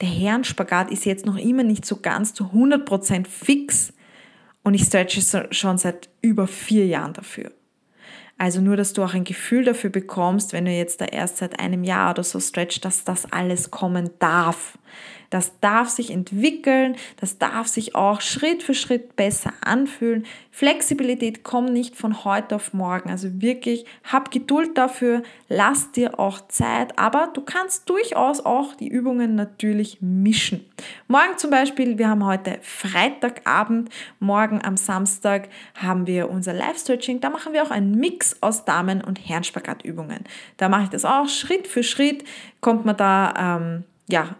Der 0.00 0.08
Herrenspagat 0.08 0.90
ist 0.90 1.04
jetzt 1.04 1.26
noch 1.26 1.36
immer 1.36 1.62
nicht 1.62 1.84
so 1.84 2.00
ganz 2.00 2.34
zu 2.34 2.46
100% 2.46 3.26
fix 3.28 3.92
und 4.64 4.74
ich 4.74 4.82
stretche 4.82 5.48
schon 5.52 5.78
seit 5.78 6.08
über 6.22 6.46
vier 6.46 6.86
Jahren 6.86 7.12
dafür. 7.12 7.52
Also 8.36 8.60
nur, 8.60 8.76
dass 8.76 8.92
du 8.92 9.04
auch 9.04 9.14
ein 9.14 9.24
Gefühl 9.24 9.64
dafür 9.64 9.90
bekommst, 9.90 10.52
wenn 10.52 10.64
du 10.64 10.72
jetzt 10.72 11.00
da 11.00 11.04
erst 11.04 11.36
seit 11.36 11.60
einem 11.60 11.84
Jahr 11.84 12.10
oder 12.10 12.24
so 12.24 12.40
stretchst, 12.40 12.84
dass 12.84 13.04
das 13.04 13.30
alles 13.30 13.70
kommen 13.70 14.10
darf. 14.18 14.76
Das 15.30 15.58
darf 15.60 15.88
sich 15.88 16.10
entwickeln, 16.10 16.96
das 17.20 17.38
darf 17.38 17.66
sich 17.66 17.94
auch 17.94 18.20
Schritt 18.20 18.62
für 18.62 18.74
Schritt 18.74 19.16
besser 19.16 19.52
anfühlen. 19.62 20.26
Flexibilität 20.52 21.42
kommt 21.42 21.72
nicht 21.72 21.96
von 21.96 22.24
heute 22.24 22.54
auf 22.54 22.72
morgen. 22.72 23.10
Also 23.10 23.42
wirklich, 23.42 23.84
hab 24.04 24.30
Geduld 24.30 24.78
dafür, 24.78 25.24
lass 25.48 25.90
dir 25.90 26.20
auch 26.20 26.46
Zeit, 26.46 26.96
aber 26.98 27.30
du 27.34 27.40
kannst 27.40 27.88
durchaus 27.88 28.44
auch 28.44 28.74
die 28.76 28.86
Übungen 28.86 29.34
natürlich 29.34 29.98
mischen. 30.00 30.64
Morgen 31.08 31.36
zum 31.36 31.50
Beispiel, 31.50 31.98
wir 31.98 32.08
haben 32.08 32.24
heute 32.24 32.58
Freitagabend, 32.62 33.90
morgen 34.20 34.62
am 34.62 34.76
Samstag 34.76 35.48
haben 35.74 36.06
wir 36.06 36.30
unser 36.30 36.52
Live-Stretching. 36.52 37.20
Da 37.20 37.30
machen 37.30 37.52
wir 37.52 37.64
auch 37.64 37.72
einen 37.72 37.96
Mix 37.96 38.36
aus 38.40 38.64
Damen- 38.64 39.02
und 39.02 39.18
Herrenspagatübungen. 39.18 40.20
Da 40.58 40.68
mache 40.68 40.84
ich 40.84 40.90
das 40.90 41.04
auch 41.04 41.28
Schritt 41.28 41.66
für 41.66 41.82
Schritt, 41.82 42.24
kommt 42.60 42.84
man 42.84 42.96
da 42.96 43.58
ähm, 43.58 43.84
ja, 44.06 44.36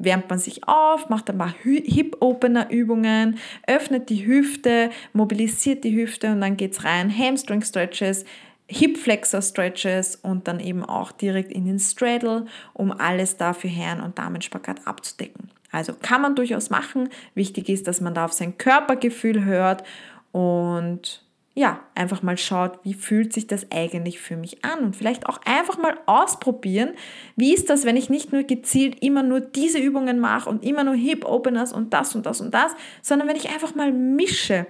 wärmt 0.00 0.28
man 0.28 0.38
sich 0.38 0.66
auf, 0.66 1.08
macht 1.08 1.30
ein 1.30 1.38
paar 1.38 1.54
Hip-Opener-Übungen, 1.62 3.38
öffnet 3.66 4.08
die 4.08 4.26
Hüfte, 4.26 4.90
mobilisiert 5.12 5.84
die 5.84 5.94
Hüfte 5.94 6.32
und 6.32 6.40
dann 6.40 6.56
geht's 6.56 6.84
rein. 6.84 7.16
Hamstring-Stretches, 7.16 8.24
Hip 8.66 8.98
Flexor 8.98 9.42
Stretches 9.42 10.16
und 10.16 10.48
dann 10.48 10.60
eben 10.60 10.84
auch 10.84 11.12
direkt 11.12 11.52
in 11.52 11.64
den 11.66 11.78
Straddle, 11.78 12.46
um 12.72 12.92
alles 12.92 13.36
dafür 13.36 13.70
Herren- 13.70 14.00
und 14.00 14.18
Damenspagat 14.18 14.86
abzudecken. 14.86 15.50
Also 15.72 15.92
kann 16.00 16.22
man 16.22 16.34
durchaus 16.34 16.70
machen. 16.70 17.08
Wichtig 17.34 17.68
ist, 17.68 17.86
dass 17.86 18.00
man 18.00 18.14
da 18.14 18.24
auf 18.24 18.32
sein 18.32 18.58
Körpergefühl 18.58 19.44
hört 19.44 19.84
und 20.32 21.24
ja, 21.54 21.80
einfach 21.94 22.22
mal 22.22 22.38
schaut, 22.38 22.78
wie 22.84 22.94
fühlt 22.94 23.32
sich 23.32 23.46
das 23.46 23.66
eigentlich 23.72 24.20
für 24.20 24.36
mich 24.36 24.64
an 24.64 24.84
und 24.84 24.96
vielleicht 24.96 25.26
auch 25.26 25.40
einfach 25.44 25.78
mal 25.78 25.98
ausprobieren, 26.06 26.90
wie 27.36 27.52
ist 27.52 27.68
das, 27.68 27.84
wenn 27.84 27.96
ich 27.96 28.08
nicht 28.08 28.32
nur 28.32 28.44
gezielt 28.44 29.02
immer 29.02 29.22
nur 29.22 29.40
diese 29.40 29.78
Übungen 29.78 30.20
mache 30.20 30.48
und 30.48 30.64
immer 30.64 30.84
nur 30.84 30.94
Hip 30.94 31.24
Openers 31.24 31.72
und 31.72 31.92
das 31.92 32.14
und 32.14 32.24
das 32.24 32.40
und 32.40 32.54
das, 32.54 32.72
sondern 33.02 33.26
wenn 33.26 33.36
ich 33.36 33.50
einfach 33.50 33.74
mal 33.74 33.92
mische 33.92 34.66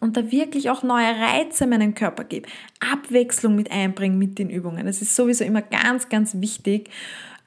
und 0.00 0.18
da 0.18 0.30
wirklich 0.30 0.68
auch 0.68 0.82
neue 0.82 1.14
Reize 1.18 1.66
meinen 1.66 1.94
Körper 1.94 2.24
gebe, 2.24 2.48
Abwechslung 2.80 3.54
mit 3.54 3.70
einbringen 3.70 4.18
mit 4.18 4.38
den 4.38 4.50
Übungen. 4.50 4.84
Das 4.84 5.00
ist 5.00 5.16
sowieso 5.16 5.44
immer 5.44 5.62
ganz, 5.62 6.10
ganz 6.10 6.38
wichtig, 6.40 6.90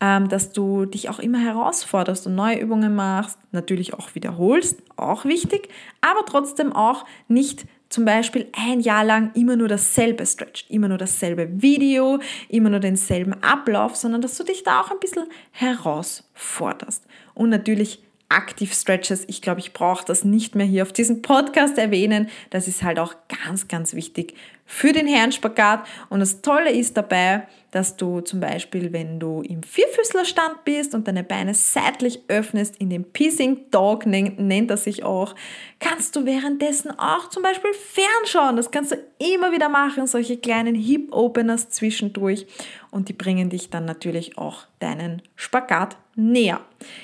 ähm, 0.02 0.28
dass 0.28 0.52
du 0.52 0.86
dich 0.86 1.10
auch 1.10 1.20
immer 1.20 1.40
herausforderst 1.40 2.26
und 2.26 2.34
neue 2.34 2.60
Übungen 2.60 2.96
machst, 2.96 3.38
natürlich 3.52 3.94
auch 3.94 4.16
wiederholst, 4.16 4.82
auch 4.96 5.26
wichtig, 5.26 5.70
aber 6.02 6.26
trotzdem 6.26 6.74
auch 6.74 7.06
nicht 7.28 7.66
zum 7.90 8.06
Beispiel 8.06 8.48
ein 8.54 8.80
Jahr 8.80 9.04
lang 9.04 9.32
immer 9.34 9.56
nur 9.56 9.68
dasselbe 9.68 10.26
stretcht, 10.26 10.70
immer 10.70 10.88
nur 10.88 10.98
dasselbe 10.98 11.50
Video, 11.62 12.20
immer 12.48 12.70
nur 12.70 12.80
denselben 12.80 13.34
Ablauf, 13.44 13.96
sondern 13.96 14.22
dass 14.22 14.38
du 14.38 14.44
dich 14.44 14.64
da 14.64 14.82
auch 14.82 14.92
ein 14.92 15.00
bisschen 15.00 15.28
herausforderst. 15.52 17.04
Und 17.34 17.50
natürlich 17.50 18.04
Active 18.32 18.74
Stretches. 18.74 19.26
Ich 19.28 19.42
glaube, 19.42 19.60
ich 19.60 19.74
brauche 19.74 20.06
das 20.06 20.24
nicht 20.24 20.54
mehr 20.54 20.66
hier 20.66 20.84
auf 20.84 20.94
diesem 20.94 21.24
Podcast 21.24 21.78
erwähnen. 21.80 22.30
Das 22.52 22.68
ist 22.68 22.84
halt 22.84 23.00
auch 23.00 23.16
ganz, 23.44 23.68
ganz 23.68 23.96
wichtig 23.96 24.36
für 24.66 24.94
den 24.94 25.08
Herrenspagat. 25.08 25.86
Und 26.10 26.20
das 26.20 26.42
Tolle 26.42 26.72
ist 26.72 26.96
dabei, 26.96 27.48
dass 27.72 27.98
du 27.98 28.22
zum 28.22 28.40
Beispiel, 28.40 28.94
wenn 28.94 29.20
du 29.20 29.42
im 29.42 29.64
Vierfüßlerstand 29.64 30.66
bist 30.66 30.96
und 30.96 31.08
deine 31.08 31.24
Beine 31.24 31.54
seitlich 31.54 32.22
öffnest, 32.28 32.78
in 32.78 32.90
dem 32.90 33.04
Pissing 33.04 33.70
Dog 33.72 34.06
nennt 34.06 34.72
er 34.72 34.78
sich 34.78 35.04
auch, 35.04 35.36
kannst 35.80 36.16
du 36.16 36.26
währenddessen 36.26 36.92
auch 36.98 37.30
zum 37.30 37.44
Beispiel 37.44 37.72
fernschauen. 37.74 38.56
Das 38.56 38.72
kannst 38.72 38.92
du 38.92 38.98
immer 39.20 39.52
wieder 39.52 39.70
machen, 39.70 40.08
solche 40.08 40.38
kleinen 40.38 40.76
Hip 40.76 41.14
Openers 41.14 41.70
zwischendurch 41.70 42.48
und 42.92 43.10
die 43.10 43.14
bringen 43.14 43.50
dich 43.50 43.70
dann 43.70 43.86
natürlich 43.86 44.38
auch 44.38 44.66
deinen 44.80 45.22
Spagat 45.36 45.98
näher. 46.20 46.62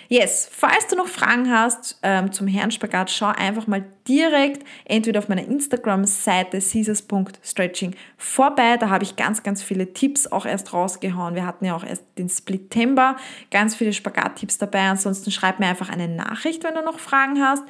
Yes, 0.08 0.50
falls 0.52 0.88
du 0.88 0.96
noch 0.96 1.08
Fragen 1.08 1.52
hast 1.52 2.00
ähm, 2.04 2.32
zum 2.32 2.48
Herrenspagat, 2.48 3.12
schau 3.12 3.28
einfach 3.28 3.68
mal 3.68 3.86
direkt 4.08 4.66
entweder 4.86 5.20
auf 5.20 5.30
meiner 5.30 5.44
Instagram-Seite 5.44 6.60
caesars.stretching 6.60 7.96
vorbei. 8.18 8.78
Da 8.78 8.90
habe 8.90 9.04
ich 9.04 9.16
ganz, 9.16 9.44
ganz 9.44 9.64
viele 9.64 9.94
Tipps 9.94 10.28
auch 10.28 10.46
erst 10.46 10.74
rausgehauen. 10.74 11.36
Wir 11.36 11.46
hatten 11.46 11.66
ja 11.66 11.76
auch 11.76 11.84
erst 11.84 12.04
den 12.18 12.30
Splitember, 12.30 13.18
ganz 13.52 13.76
viele 13.76 13.94
Spagat-Tipps 13.94 14.58
dabei. 14.58 14.90
Ansonsten 14.90 15.32
schreib 15.32 15.60
mir 15.60 15.68
einfach 15.68 15.90
eine 15.90 16.08
Nachricht, 16.08 16.64
wenn 16.64 16.76
du 16.76 16.84
noch 16.84 17.00
Fragen 17.00 17.42
hast. 17.42 17.64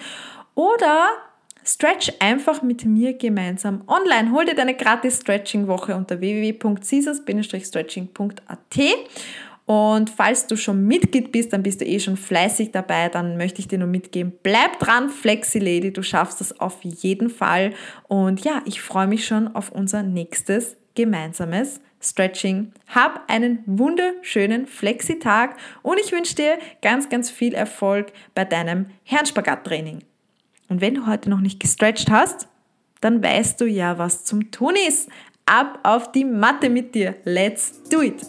Oder 0.55 1.09
Stretch 1.67 2.13
einfach 2.19 2.61
mit 2.61 2.85
mir 2.85 3.17
gemeinsam 3.17 3.81
online. 3.87 4.31
Hol 4.31 4.45
dir 4.45 4.53
deine 4.53 4.75
gratis 4.75 5.21
Stretching-Woche 5.21 5.95
unter 5.95 6.19
www.caesars-stretching.at 6.19 8.59
und 9.65 10.11
falls 10.11 10.45
du 10.45 10.55
schon 10.57 10.85
Mitglied 10.85 11.31
bist, 11.31 11.51
dann 11.51 11.63
bist 11.63 11.81
du 11.81 11.85
eh 11.85 11.99
schon 11.99 12.17
fleißig 12.17 12.71
dabei, 12.71 13.09
dann 13.09 13.35
möchte 13.35 13.59
ich 13.59 13.67
dir 13.67 13.79
nur 13.79 13.87
mitgeben, 13.87 14.33
bleib 14.43 14.79
dran, 14.79 15.09
Flexi 15.09 15.57
Lady, 15.57 15.91
du 15.91 16.03
schaffst 16.03 16.39
das 16.39 16.59
auf 16.59 16.83
jeden 16.83 17.29
Fall. 17.29 17.73
Und 18.07 18.41
ja, 18.41 18.61
ich 18.65 18.81
freue 18.81 19.07
mich 19.07 19.25
schon 19.25 19.47
auf 19.55 19.71
unser 19.71 20.03
nächstes 20.03 20.77
gemeinsames 20.93 21.81
Stretching. 21.99 22.73
Hab 22.87 23.23
einen 23.27 23.63
wunderschönen 23.65 24.67
Flexi-Tag 24.67 25.57
und 25.81 25.99
ich 25.99 26.11
wünsche 26.11 26.35
dir 26.35 26.59
ganz, 26.83 27.09
ganz 27.09 27.31
viel 27.31 27.55
Erfolg 27.55 28.13
bei 28.35 28.45
deinem 28.45 28.85
Herrenspagat-Training. 29.03 30.03
Und 30.69 30.81
wenn 30.81 30.93
du 30.93 31.07
heute 31.07 31.31
noch 31.31 31.41
nicht 31.41 31.59
gestretcht 31.59 32.11
hast, 32.11 32.47
dann 33.01 33.23
weißt 33.23 33.59
du 33.61 33.65
ja, 33.65 33.97
was 33.97 34.25
zum 34.25 34.51
Tun 34.51 34.75
ist. 34.87 35.09
Ab 35.47 35.79
auf 35.83 36.11
die 36.11 36.25
Matte 36.25 36.69
mit 36.69 36.93
dir. 36.95 37.15
Let's 37.23 37.81
do 37.89 38.01
it! 38.01 38.21